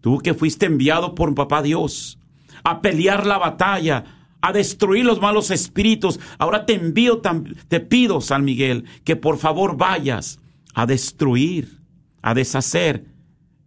Tú 0.00 0.18
que 0.18 0.34
fuiste 0.34 0.66
enviado 0.66 1.14
por 1.14 1.32
papá 1.36 1.62
Dios 1.62 2.18
a 2.64 2.82
pelear 2.82 3.26
la 3.26 3.38
batalla, 3.38 4.04
a 4.40 4.52
destruir 4.52 5.04
los 5.04 5.20
malos 5.20 5.52
espíritus. 5.52 6.18
Ahora 6.36 6.66
te 6.66 6.74
envío, 6.74 7.22
te 7.68 7.78
pido, 7.78 8.20
San 8.20 8.44
Miguel, 8.44 8.84
que 9.04 9.14
por 9.14 9.38
favor 9.38 9.76
vayas 9.76 10.40
a 10.74 10.84
destruir, 10.84 11.80
a 12.20 12.34
deshacer 12.34 13.06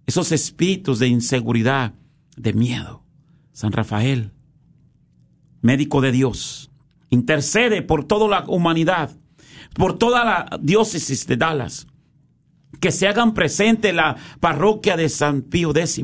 esos 0.05 0.33
espíritus 0.33 0.99
de 0.99 1.07
inseguridad, 1.07 1.93
de 2.35 2.51
miedo. 2.51 3.05
San 3.53 3.71
Rafael, 3.71 4.33
médico 5.61 6.01
de 6.01 6.11
Dios, 6.11 6.71
intercede 7.09 7.81
por 7.81 8.03
toda 8.03 8.27
la 8.27 8.43
humanidad, 8.49 9.15
por 9.73 9.97
toda 9.97 10.25
la 10.25 10.59
diócesis 10.61 11.25
de 11.27 11.37
Dallas, 11.37 11.87
que 12.79 12.91
se 12.91 13.07
hagan 13.07 13.33
presente 13.33 13.93
la 13.93 14.15
parroquia 14.39 14.95
de 14.97 15.09
San 15.09 15.41
Pío 15.41 15.71
X, 15.75 16.01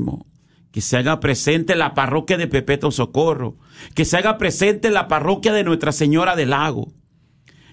que 0.71 0.81
se 0.81 0.97
haga 0.97 1.19
presente 1.19 1.75
la 1.75 1.93
parroquia 1.93 2.37
de 2.37 2.47
Pepeto 2.47 2.91
Socorro, 2.91 3.57
que 3.93 4.05
se 4.05 4.17
haga 4.17 4.37
presente 4.37 4.89
la 4.89 5.07
parroquia 5.07 5.53
de 5.53 5.63
Nuestra 5.63 5.91
Señora 5.91 6.35
del 6.35 6.49
Lago, 6.49 6.91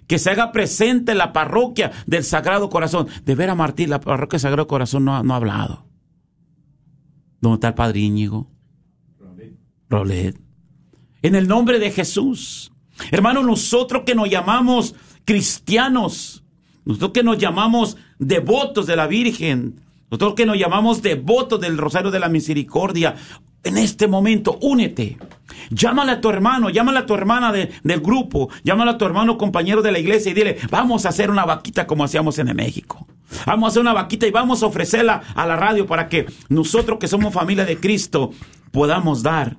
que 0.06 0.18
se 0.18 0.30
haga 0.30 0.52
presente 0.52 1.14
la 1.14 1.32
parroquia 1.32 1.90
del 2.06 2.24
Sagrado 2.24 2.68
Corazón. 2.70 3.08
De 3.24 3.34
ver 3.34 3.50
a 3.50 3.54
Martín, 3.54 3.90
la 3.90 4.00
parroquia 4.00 4.36
del 4.36 4.40
Sagrado 4.40 4.66
Corazón 4.66 5.04
no, 5.04 5.22
no 5.22 5.34
ha 5.34 5.36
hablado. 5.36 5.86
¿Dónde 7.40 7.56
está 7.56 7.68
el 7.68 7.74
Padre 7.74 8.00
Íñigo? 8.00 8.50
En 11.22 11.34
el 11.34 11.48
nombre 11.48 11.78
de 11.78 11.90
Jesús. 11.90 12.72
Hermanos, 13.10 13.44
nosotros 13.44 14.02
que 14.06 14.14
nos 14.14 14.30
llamamos 14.30 14.94
cristianos, 15.24 16.44
nosotros 16.84 17.12
que 17.12 17.22
nos 17.22 17.38
llamamos 17.38 17.96
devotos 18.18 18.86
de 18.86 18.96
la 18.96 19.06
Virgen, 19.06 19.80
nosotros 20.10 20.34
que 20.34 20.46
nos 20.46 20.58
llamamos 20.58 21.02
devotos 21.02 21.60
del 21.60 21.78
Rosario 21.78 22.10
de 22.10 22.20
la 22.20 22.28
Misericordia, 22.28 23.16
en 23.64 23.78
este 23.78 24.08
momento, 24.08 24.58
únete. 24.60 25.18
Llámale 25.70 26.12
a 26.12 26.20
tu 26.20 26.28
hermano, 26.28 26.68
llámale 26.68 26.98
a 26.98 27.06
tu 27.06 27.14
hermana 27.14 27.52
del 27.52 28.00
grupo, 28.00 28.48
llámale 28.64 28.90
a 28.90 28.98
tu 28.98 29.04
hermano 29.04 29.38
compañero 29.38 29.82
de 29.82 29.92
la 29.92 29.98
iglesia 29.98 30.32
y 30.32 30.34
dile, 30.34 30.58
vamos 30.70 31.06
a 31.06 31.10
hacer 31.10 31.30
una 31.30 31.44
vaquita 31.44 31.86
como 31.86 32.04
hacíamos 32.04 32.38
en 32.38 32.54
México. 32.56 33.06
Vamos 33.46 33.66
a 33.66 33.68
hacer 33.68 33.82
una 33.82 33.92
vaquita 33.92 34.26
y 34.26 34.30
vamos 34.30 34.62
a 34.62 34.66
ofrecerla 34.66 35.22
a 35.34 35.46
la 35.46 35.56
radio 35.56 35.86
para 35.86 36.08
que 36.08 36.26
nosotros 36.48 36.98
que 36.98 37.08
somos 37.08 37.32
familia 37.32 37.64
de 37.64 37.78
Cristo 37.78 38.32
podamos 38.70 39.22
dar 39.22 39.56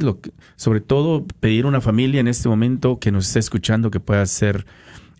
sobre 0.55 0.81
todo 0.81 1.27
pedir 1.39 1.65
a 1.65 1.67
una 1.67 1.79
familia 1.79 2.21
en 2.21 2.27
este 2.27 2.49
momento 2.49 2.97
que 2.97 3.11
nos 3.11 3.27
esté 3.27 3.37
escuchando 3.37 3.91
que 3.91 3.99
pueda 3.99 4.23
hacer 4.23 4.65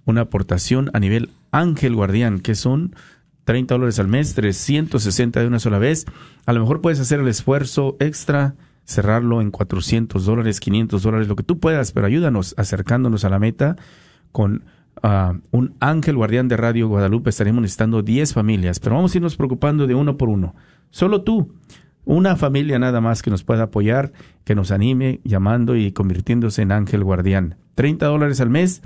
una 0.05 0.21
aportación 0.21 0.89
a 0.93 0.99
nivel 0.99 1.29
ángel 1.51 1.93
guardián, 1.93 2.39
que 2.39 2.55
son 2.55 2.95
30 3.49 3.73
dólares 3.73 3.97
al 3.97 4.07
mes, 4.07 4.35
360 4.35 5.39
de 5.39 5.47
una 5.47 5.57
sola 5.57 5.79
vez. 5.79 6.05
A 6.45 6.53
lo 6.53 6.59
mejor 6.59 6.81
puedes 6.81 6.99
hacer 6.99 7.19
el 7.19 7.27
esfuerzo 7.27 7.97
extra, 7.99 8.53
cerrarlo 8.85 9.41
en 9.41 9.49
400 9.49 10.23
dólares, 10.23 10.59
500 10.59 11.01
dólares, 11.01 11.27
lo 11.27 11.35
que 11.35 11.41
tú 11.41 11.59
puedas, 11.59 11.91
pero 11.91 12.05
ayúdanos 12.05 12.53
acercándonos 12.59 13.25
a 13.25 13.29
la 13.29 13.39
meta 13.39 13.75
con 14.31 14.65
uh, 15.01 15.39
un 15.49 15.73
ángel 15.79 16.15
guardián 16.15 16.47
de 16.47 16.57
Radio 16.57 16.89
Guadalupe. 16.89 17.31
Estaremos 17.31 17.63
necesitando 17.63 18.03
10 18.03 18.35
familias, 18.35 18.79
pero 18.79 18.97
vamos 18.97 19.15
a 19.15 19.17
irnos 19.17 19.35
preocupando 19.35 19.87
de 19.87 19.95
uno 19.95 20.15
por 20.15 20.29
uno. 20.29 20.53
Solo 20.91 21.23
tú, 21.23 21.55
una 22.05 22.35
familia 22.35 22.77
nada 22.77 23.01
más 23.01 23.23
que 23.23 23.31
nos 23.31 23.43
pueda 23.43 23.63
apoyar, 23.63 24.13
que 24.43 24.53
nos 24.53 24.69
anime 24.69 25.21
llamando 25.23 25.75
y 25.75 25.91
convirtiéndose 25.91 26.61
en 26.61 26.71
ángel 26.71 27.03
guardián. 27.03 27.55
30 27.73 28.05
dólares 28.05 28.41
al 28.41 28.51
mes 28.51 28.83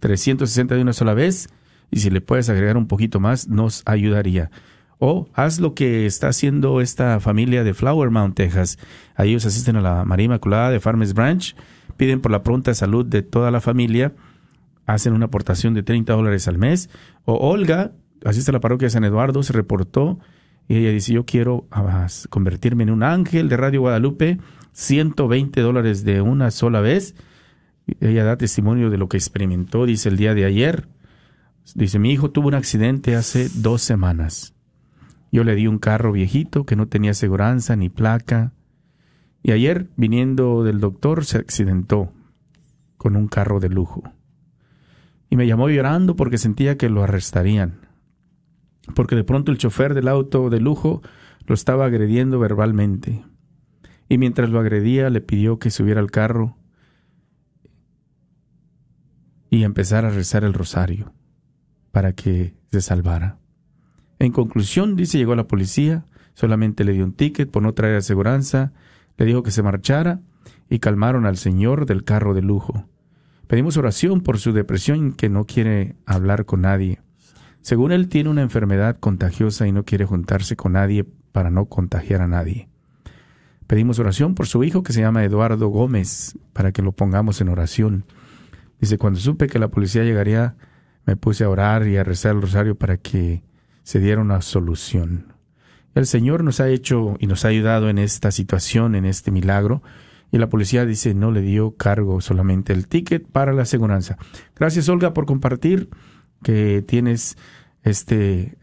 360 0.00 0.74
de 0.74 0.80
una 0.80 0.94
sola 0.94 1.12
vez 1.12 1.50
y 1.90 2.00
si 2.00 2.10
le 2.10 2.20
puedes 2.20 2.48
agregar 2.48 2.76
un 2.76 2.86
poquito 2.86 3.20
más 3.20 3.48
nos 3.48 3.82
ayudaría. 3.86 4.50
O 4.98 5.28
haz 5.34 5.60
lo 5.60 5.74
que 5.74 6.06
está 6.06 6.28
haciendo 6.28 6.80
esta 6.80 7.20
familia 7.20 7.64
de 7.64 7.74
Flower 7.74 8.10
Mount, 8.10 8.34
Texas. 8.34 8.78
ellos 9.18 9.44
asisten 9.44 9.76
a 9.76 9.82
la 9.82 10.04
María 10.04 10.24
Inmaculada 10.24 10.70
de 10.70 10.80
Farmers 10.80 11.12
Branch, 11.12 11.54
piden 11.96 12.20
por 12.20 12.30
la 12.30 12.42
pronta 12.42 12.72
salud 12.74 13.04
de 13.04 13.22
toda 13.22 13.50
la 13.50 13.60
familia, 13.60 14.14
hacen 14.86 15.12
una 15.12 15.26
aportación 15.26 15.74
de 15.74 15.82
30 15.82 16.14
dólares 16.14 16.48
al 16.48 16.56
mes. 16.56 16.88
O 17.24 17.34
Olga, 17.34 17.92
asiste 18.24 18.50
a 18.50 18.54
la 18.54 18.60
parroquia 18.60 18.86
de 18.86 18.90
San 18.90 19.04
Eduardo, 19.04 19.42
se 19.42 19.52
reportó 19.52 20.18
y 20.66 20.76
ella 20.76 20.90
dice, 20.90 21.12
yo 21.12 21.26
quiero 21.26 21.66
ah, 21.70 22.06
convertirme 22.30 22.84
en 22.84 22.90
un 22.90 23.02
ángel 23.02 23.48
de 23.48 23.56
Radio 23.56 23.82
Guadalupe, 23.82 24.38
120 24.72 25.60
dólares 25.60 26.04
de 26.04 26.22
una 26.22 26.50
sola 26.50 26.80
vez 26.80 27.14
ella 28.00 28.24
da 28.24 28.36
testimonio 28.36 28.90
de 28.90 28.98
lo 28.98 29.08
que 29.08 29.16
experimentó, 29.16 29.86
dice 29.86 30.08
el 30.08 30.16
día 30.16 30.34
de 30.34 30.44
ayer. 30.44 30.88
Dice, 31.74 31.98
mi 31.98 32.12
hijo 32.12 32.30
tuvo 32.30 32.48
un 32.48 32.54
accidente 32.54 33.16
hace 33.16 33.48
dos 33.48 33.82
semanas. 33.82 34.54
Yo 35.32 35.42
le 35.42 35.56
di 35.56 35.66
un 35.66 35.78
carro 35.78 36.12
viejito 36.12 36.64
que 36.64 36.76
no 36.76 36.86
tenía 36.86 37.10
aseguranza 37.10 37.74
ni 37.76 37.88
placa. 37.88 38.52
Y 39.42 39.50
ayer, 39.50 39.88
viniendo 39.96 40.62
del 40.62 40.80
doctor, 40.80 41.24
se 41.24 41.38
accidentó 41.38 42.12
con 42.96 43.16
un 43.16 43.26
carro 43.26 43.58
de 43.58 43.68
lujo. 43.68 44.04
Y 45.28 45.36
me 45.36 45.46
llamó 45.46 45.68
llorando 45.68 46.14
porque 46.14 46.38
sentía 46.38 46.78
que 46.78 46.88
lo 46.88 47.02
arrestarían. 47.02 47.80
Porque 48.94 49.16
de 49.16 49.24
pronto 49.24 49.50
el 49.50 49.58
chofer 49.58 49.94
del 49.94 50.08
auto 50.08 50.50
de 50.50 50.60
lujo 50.60 51.02
lo 51.46 51.54
estaba 51.54 51.86
agrediendo 51.86 52.38
verbalmente. 52.38 53.24
Y 54.08 54.18
mientras 54.18 54.50
lo 54.50 54.60
agredía 54.60 55.10
le 55.10 55.20
pidió 55.20 55.58
que 55.58 55.70
subiera 55.70 56.00
al 56.00 56.12
carro 56.12 56.56
y 59.50 59.64
empezar 59.64 60.04
a 60.04 60.10
rezar 60.10 60.44
el 60.44 60.54
rosario 60.54 61.12
para 61.96 62.12
que 62.12 62.52
se 62.70 62.82
salvara. 62.82 63.38
En 64.18 64.30
conclusión, 64.30 64.96
dice, 64.96 65.16
llegó 65.16 65.34
la 65.34 65.48
policía, 65.48 66.04
solamente 66.34 66.84
le 66.84 66.92
dio 66.92 67.02
un 67.02 67.14
ticket 67.14 67.50
por 67.50 67.62
no 67.62 67.72
traer 67.72 67.96
aseguranza, 67.96 68.74
le 69.16 69.24
dijo 69.24 69.42
que 69.42 69.50
se 69.50 69.62
marchara 69.62 70.20
y 70.68 70.78
calmaron 70.78 71.24
al 71.24 71.38
señor 71.38 71.86
del 71.86 72.04
carro 72.04 72.34
de 72.34 72.42
lujo. 72.42 72.84
Pedimos 73.46 73.78
oración 73.78 74.20
por 74.20 74.38
su 74.38 74.52
depresión 74.52 75.12
que 75.12 75.30
no 75.30 75.46
quiere 75.46 75.96
hablar 76.04 76.44
con 76.44 76.60
nadie. 76.60 77.00
Según 77.62 77.92
él 77.92 78.10
tiene 78.10 78.28
una 78.28 78.42
enfermedad 78.42 78.98
contagiosa 79.00 79.66
y 79.66 79.72
no 79.72 79.86
quiere 79.86 80.04
juntarse 80.04 80.54
con 80.54 80.72
nadie 80.72 81.06
para 81.32 81.48
no 81.48 81.64
contagiar 81.64 82.20
a 82.20 82.28
nadie. 82.28 82.68
Pedimos 83.66 83.98
oración 83.98 84.34
por 84.34 84.46
su 84.46 84.62
hijo 84.64 84.82
que 84.82 84.92
se 84.92 85.00
llama 85.00 85.24
Eduardo 85.24 85.68
Gómez 85.68 86.36
para 86.52 86.72
que 86.72 86.82
lo 86.82 86.92
pongamos 86.92 87.40
en 87.40 87.48
oración. 87.48 88.04
Dice, 88.82 88.98
cuando 88.98 89.18
supe 89.18 89.46
que 89.46 89.58
la 89.58 89.68
policía 89.68 90.04
llegaría, 90.04 90.56
me 91.06 91.16
puse 91.16 91.44
a 91.44 91.48
orar 91.48 91.86
y 91.86 91.96
a 91.96 92.04
rezar 92.04 92.34
el 92.34 92.42
rosario 92.42 92.74
para 92.74 92.98
que 92.98 93.42
se 93.82 94.00
diera 94.00 94.20
una 94.20 94.42
solución. 94.42 95.32
El 95.94 96.06
Señor 96.06 96.44
nos 96.44 96.60
ha 96.60 96.68
hecho 96.68 97.16
y 97.20 97.26
nos 97.26 97.44
ha 97.44 97.48
ayudado 97.48 97.88
en 97.88 97.98
esta 97.98 98.30
situación, 98.30 98.94
en 98.94 99.06
este 99.06 99.30
milagro, 99.30 99.82
y 100.30 100.38
la 100.38 100.48
policía 100.48 100.84
dice 100.84 101.14
no 101.14 101.30
le 101.30 101.40
dio 101.40 101.76
cargo 101.76 102.20
solamente 102.20 102.72
el 102.72 102.88
ticket 102.88 103.26
para 103.26 103.52
la 103.52 103.62
aseguranza. 103.62 104.18
Gracias 104.56 104.88
Olga 104.88 105.14
por 105.14 105.24
compartir 105.24 105.88
que 106.42 106.84
tienes 106.86 107.38
este 107.82 108.58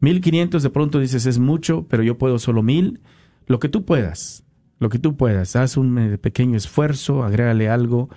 1500 0.00 0.62
de 0.62 0.70
pronto 0.70 0.98
dices 0.98 1.26
es 1.26 1.38
mucho, 1.38 1.86
pero 1.88 2.02
yo 2.02 2.18
puedo 2.18 2.38
solo 2.38 2.62
mil. 2.62 3.00
Lo 3.46 3.58
que 3.58 3.68
tú 3.68 3.84
puedas, 3.84 4.44
lo 4.78 4.88
que 4.88 4.98
tú 4.98 5.16
puedas. 5.16 5.56
Haz 5.56 5.76
un 5.76 5.98
eh, 5.98 6.18
pequeño 6.18 6.56
esfuerzo, 6.56 7.22
agrégale 7.22 7.68
algo 7.68 8.08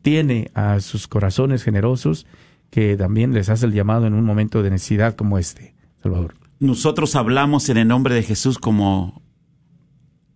tiene 0.02 0.50
a 0.54 0.80
sus 0.80 1.08
corazones 1.08 1.62
generosos 1.62 2.26
que 2.70 2.96
también 2.96 3.32
les 3.32 3.48
hace 3.48 3.66
el 3.66 3.72
llamado 3.72 4.06
en 4.06 4.14
un 4.14 4.24
momento 4.24 4.62
de 4.62 4.70
necesidad 4.70 5.14
como 5.14 5.38
este. 5.38 5.74
Salvador 6.02 6.34
nosotros 6.60 7.16
hablamos 7.16 7.70
en 7.70 7.78
el 7.78 7.88
nombre 7.88 8.14
de 8.14 8.22
Jesús 8.22 8.58
como 8.58 9.22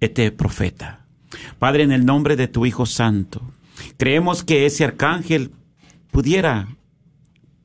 este 0.00 0.32
profeta. 0.32 1.06
Padre, 1.58 1.84
en 1.84 1.92
el 1.92 2.06
nombre 2.06 2.34
de 2.34 2.48
tu 2.48 2.64
Hijo 2.66 2.86
Santo, 2.86 3.42
creemos 3.98 4.42
que 4.42 4.64
ese 4.64 4.84
arcángel 4.84 5.52
pudiera 6.10 6.76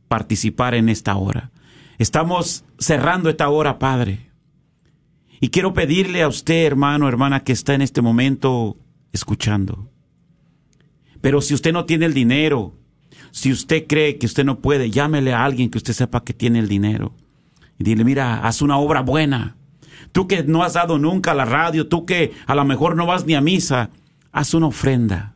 participar 0.10 0.76
en 0.76 0.90
esta 0.90 1.16
hora. 1.16 1.52
Estamos 1.98 2.66
cerrando 2.78 3.30
esta 3.30 3.48
hora, 3.50 3.80
Padre. 3.80 4.30
Y 5.40 5.50
quiero 5.50 5.74
pedirle 5.74 6.22
a 6.22 6.28
usted, 6.28 6.66
hermano, 6.66 7.08
hermana, 7.08 7.44
que 7.46 7.54
está 7.54 7.74
en 7.74 7.82
este 7.82 8.02
momento 8.02 8.76
escuchando. 9.14 9.90
Pero 11.22 11.42
si 11.42 11.54
usted 11.54 11.74
no 11.74 11.86
tiene 11.86 12.06
el 12.06 12.14
dinero, 12.14 12.76
si 13.32 13.52
usted 13.52 13.88
cree 13.88 14.18
que 14.18 14.26
usted 14.26 14.46
no 14.46 14.60
puede, 14.60 14.90
llámele 14.90 15.34
a 15.34 15.44
alguien 15.44 15.70
que 15.70 15.78
usted 15.78 15.94
sepa 15.94 16.24
que 16.24 16.34
tiene 16.34 16.60
el 16.60 16.68
dinero 16.68 17.14
y 17.78 17.84
dile, 17.84 18.04
mira, 18.04 18.46
haz 18.46 18.62
una 18.62 18.78
obra 18.78 19.02
buena. 19.02 19.56
Tú 20.12 20.28
que 20.28 20.44
no 20.44 20.64
has 20.64 20.74
dado 20.74 21.00
nunca 21.00 21.32
a 21.32 21.36
la 21.36 21.46
radio, 21.46 21.88
tú 21.88 22.06
que 22.06 22.34
a 22.46 22.56
lo 22.56 22.66
mejor 22.66 22.96
no 22.96 23.06
vas 23.06 23.26
ni 23.26 23.36
a 23.36 23.42
misa, 23.42 23.92
haz 24.32 24.54
una 24.54 24.68
ofrenda 24.68 25.36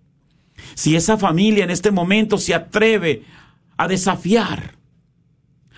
si 0.73 0.95
esa 0.95 1.17
familia 1.17 1.63
en 1.63 1.69
este 1.69 1.91
momento 1.91 2.39
se 2.39 2.55
atreve 2.55 3.25
a 3.77 3.87
desafiar, 3.87 4.73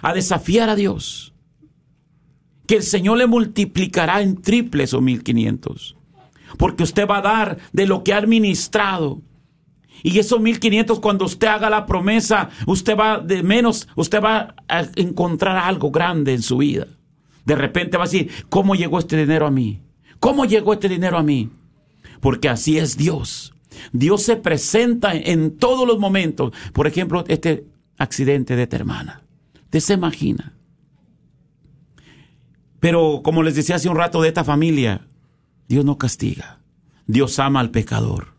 a 0.01 0.13
desafiar 0.13 0.69
a 0.69 0.77
Dios, 0.77 1.33
que 2.65 2.77
el 2.77 2.83
Señor 2.83 3.17
le 3.17 3.27
multiplicará 3.27 4.21
en 4.21 4.41
triples 4.41 4.93
o 4.93 5.01
mil 5.01 5.21
quinientos, 5.21 5.97
porque 6.57 6.83
usted 6.83 7.07
va 7.07 7.17
a 7.17 7.21
dar 7.21 7.57
de 7.73 7.85
lo 7.85 8.03
que 8.03 8.13
ha 8.13 8.17
administrado 8.17 9.21
y 10.03 10.17
esos 10.19 10.39
1500, 10.39 10.99
cuando 10.99 11.25
usted 11.25 11.47
haga 11.47 11.69
la 11.69 11.85
promesa, 11.85 12.49
usted 12.65 12.97
va 12.97 13.19
de 13.19 13.43
menos, 13.43 13.87
usted 13.95 14.21
va 14.21 14.55
a 14.67 14.85
encontrar 14.95 15.57
algo 15.57 15.91
grande 15.91 16.33
en 16.33 16.41
su 16.41 16.57
vida. 16.57 16.87
De 17.45 17.55
repente 17.55 17.97
va 17.97 18.05
a 18.05 18.07
decir, 18.07 18.31
¿cómo 18.49 18.75
llegó 18.75 18.99
este 18.99 19.17
dinero 19.17 19.47
a 19.47 19.51
mí? 19.51 19.81
¿Cómo 20.19 20.45
llegó 20.45 20.73
este 20.73 20.89
dinero 20.89 21.17
a 21.17 21.23
mí? 21.23 21.49
Porque 22.19 22.49
así 22.49 22.77
es 22.77 22.97
Dios. 22.97 23.53
Dios 23.91 24.23
se 24.23 24.35
presenta 24.35 25.13
en 25.13 25.57
todos 25.57 25.87
los 25.87 25.99
momentos. 25.99 26.51
Por 26.73 26.87
ejemplo, 26.87 27.23
este 27.27 27.65
accidente 27.97 28.55
de 28.55 28.67
tu 28.67 28.75
hermana. 28.75 29.23
Usted 29.65 29.79
se 29.79 29.93
imagina. 29.93 30.53
Pero 32.79 33.21
como 33.23 33.43
les 33.43 33.55
decía 33.55 33.75
hace 33.75 33.89
un 33.89 33.95
rato 33.95 34.21
de 34.21 34.27
esta 34.27 34.43
familia, 34.43 35.07
Dios 35.71 35.85
no 35.85 35.97
castiga. 35.97 36.59
Dios 37.07 37.39
ama 37.39 37.61
al 37.61 37.71
pecador 37.71 38.33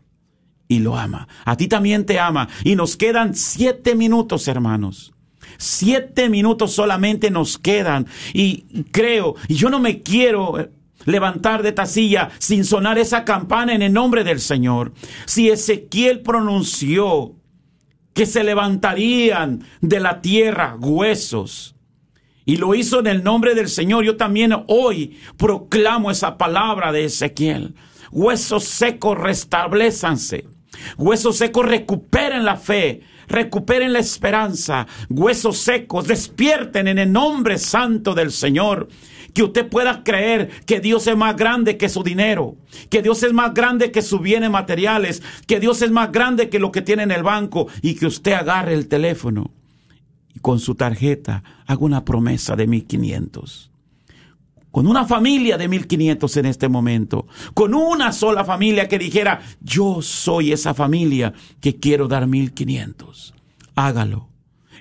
y 0.67 0.77
lo 0.77 0.95
ama. 0.95 1.27
A 1.45 1.57
ti 1.57 1.67
también 1.67 2.05
te 2.05 2.19
ama. 2.19 2.47
Y 2.63 2.75
nos 2.75 2.95
quedan 2.95 3.33
siete 3.33 3.95
minutos, 3.95 4.47
hermanos. 4.47 5.15
Siete 5.57 6.29
minutos 6.29 6.73
solamente 6.73 7.31
nos 7.31 7.57
quedan. 7.57 8.05
Y 8.33 8.83
creo, 8.91 9.33
y 9.47 9.55
yo 9.55 9.71
no 9.71 9.79
me 9.79 10.03
quiero 10.03 10.69
levantar 11.05 11.63
de 11.63 11.69
esta 11.69 11.87
silla 11.87 12.29
sin 12.37 12.65
sonar 12.65 12.99
esa 12.99 13.25
campana 13.25 13.73
en 13.73 13.81
el 13.81 13.93
nombre 13.93 14.23
del 14.23 14.39
Señor. 14.39 14.93
Si 15.25 15.49
Ezequiel 15.49 16.21
pronunció 16.21 17.33
que 18.13 18.27
se 18.27 18.43
levantarían 18.43 19.63
de 19.81 19.99
la 19.99 20.21
tierra 20.21 20.77
huesos, 20.79 21.72
y 22.45 22.57
lo 22.57 22.75
hizo 22.75 22.99
en 22.99 23.07
el 23.07 23.23
nombre 23.23 23.55
del 23.55 23.69
Señor, 23.69 24.03
yo 24.03 24.17
también 24.17 24.53
hoy 24.67 25.17
proclamo 25.37 26.11
esa 26.11 26.37
palabra 26.37 26.91
de 26.91 27.05
Ezequiel. 27.05 27.75
Huesos 28.11 28.65
secos, 28.65 29.17
restablezanse. 29.17 30.45
Huesos 30.97 31.37
secos 31.37 31.65
recuperen 31.65 32.43
la 32.43 32.57
fe, 32.57 33.01
recuperen 33.27 33.93
la 33.93 33.99
esperanza. 33.99 34.87
Huesos 35.09 35.57
secos 35.57 36.07
despierten 36.07 36.87
en 36.87 36.99
el 36.99 37.11
nombre 37.11 37.57
santo 37.57 38.13
del 38.13 38.31
Señor. 38.31 38.89
Que 39.33 39.41
usted 39.41 39.67
pueda 39.67 40.03
creer 40.03 40.49
que 40.67 40.79
Dios 40.79 41.07
es 41.07 41.17
más 41.17 41.35
grande 41.35 41.75
que 41.75 41.89
su 41.89 42.03
dinero, 42.03 42.55
que 42.91 43.01
Dios 43.01 43.23
es 43.23 43.33
más 43.33 43.51
grande 43.55 43.91
que 43.91 44.03
sus 44.03 44.21
bienes 44.21 44.51
materiales, 44.51 45.23
que 45.47 45.59
Dios 45.59 45.81
es 45.81 45.89
más 45.89 46.11
grande 46.11 46.49
que 46.49 46.59
lo 46.59 46.71
que 46.71 46.83
tiene 46.83 47.01
en 47.01 47.09
el 47.09 47.23
banco 47.23 47.67
y 47.81 47.95
que 47.95 48.05
usted 48.05 48.33
agarre 48.33 48.75
el 48.75 48.87
teléfono 48.87 49.51
con 50.43 50.59
su 50.59 50.75
tarjeta 50.75 51.41
haga 51.65 51.83
una 51.83 52.05
promesa 52.05 52.55
de 52.55 52.67
1500 52.67 53.71
con 54.69 54.87
una 54.87 55.05
familia 55.05 55.55
de 55.55 55.67
1500 55.67 56.37
en 56.37 56.45
este 56.47 56.67
momento, 56.67 57.27
con 57.53 57.75
una 57.75 58.11
sola 58.11 58.43
familia 58.43 58.87
que 58.87 58.97
dijera, 58.97 59.39
yo 59.61 60.01
soy 60.01 60.51
esa 60.51 60.73
familia 60.73 61.31
que 61.61 61.75
quiero 61.75 62.07
dar 62.07 62.25
1500. 62.25 63.35
Hágalo. 63.75 64.29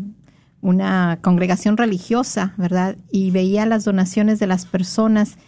una 0.61 1.21
congregación 1.23 1.77
religiosa, 1.77 2.53
¿verdad? 2.57 2.97
Y 3.13 3.31
veía 3.31 3.65
las 3.65 3.85
donaciones 3.85 4.41
de 4.41 4.49
las 4.49 4.67
personas, 4.67 5.39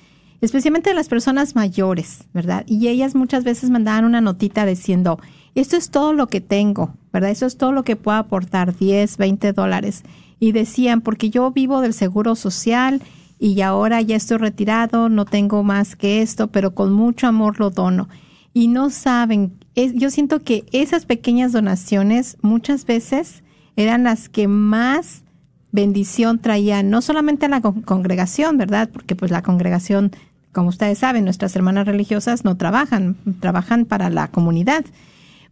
especialmente 0.40 0.90
de 0.90 0.96
las 0.96 1.08
personas 1.08 1.56
mayores, 1.56 2.28
¿verdad? 2.32 2.64
Y 2.68 2.86
ellas 2.86 3.16
muchas 3.16 3.42
veces 3.42 3.70
mandaban 3.70 4.04
una 4.04 4.20
notita 4.20 4.64
diciendo, 4.66 5.18
esto 5.56 5.76
es 5.76 5.90
todo 5.90 6.12
lo 6.12 6.28
que 6.28 6.40
tengo, 6.40 6.94
¿verdad? 7.12 7.30
Eso 7.30 7.46
es 7.46 7.56
todo 7.56 7.72
lo 7.72 7.82
que 7.82 7.96
puedo 7.96 8.18
aportar, 8.18 8.76
10, 8.76 9.16
20 9.16 9.52
dólares. 9.52 10.04
Y 10.38 10.52
decían, 10.52 11.00
porque 11.00 11.30
yo 11.30 11.50
vivo 11.50 11.80
del 11.80 11.92
seguro 11.92 12.36
social, 12.36 13.02
y 13.44 13.60
ahora 13.60 14.00
ya 14.00 14.16
estoy 14.16 14.38
retirado, 14.38 15.10
no 15.10 15.26
tengo 15.26 15.62
más 15.62 15.96
que 15.96 16.22
esto, 16.22 16.46
pero 16.46 16.74
con 16.74 16.94
mucho 16.94 17.26
amor 17.26 17.60
lo 17.60 17.68
dono. 17.68 18.08
Y 18.54 18.68
no 18.68 18.88
saben, 18.88 19.52
yo 19.74 20.08
siento 20.08 20.40
que 20.40 20.64
esas 20.72 21.04
pequeñas 21.04 21.52
donaciones 21.52 22.38
muchas 22.40 22.86
veces 22.86 23.42
eran 23.76 24.04
las 24.04 24.30
que 24.30 24.48
más 24.48 25.24
bendición 25.72 26.38
traían, 26.38 26.88
no 26.88 27.02
solamente 27.02 27.44
a 27.44 27.50
la 27.50 27.60
congregación, 27.60 28.56
¿verdad? 28.56 28.88
Porque 28.90 29.14
pues 29.14 29.30
la 29.30 29.42
congregación, 29.42 30.12
como 30.52 30.70
ustedes 30.70 30.96
saben, 30.96 31.24
nuestras 31.24 31.54
hermanas 31.54 31.86
religiosas 31.86 32.46
no 32.46 32.56
trabajan, 32.56 33.14
trabajan 33.40 33.84
para 33.84 34.08
la 34.08 34.28
comunidad. 34.28 34.86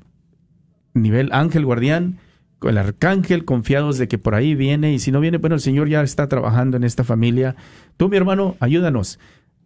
nivel 0.93 1.29
ángel 1.31 1.65
guardián, 1.65 2.19
con 2.59 2.71
el 2.71 2.77
arcángel, 2.77 3.45
confiados 3.45 3.97
de 3.97 4.07
que 4.07 4.17
por 4.17 4.35
ahí 4.35 4.55
viene, 4.55 4.93
y 4.93 4.99
si 4.99 5.11
no 5.11 5.19
viene, 5.19 5.37
bueno, 5.37 5.55
el 5.55 5.61
Señor 5.61 5.87
ya 5.89 6.01
está 6.01 6.27
trabajando 6.27 6.77
en 6.77 6.83
esta 6.83 7.03
familia. 7.03 7.55
Tú, 7.97 8.09
mi 8.09 8.17
hermano, 8.17 8.55
ayúdanos. 8.59 9.19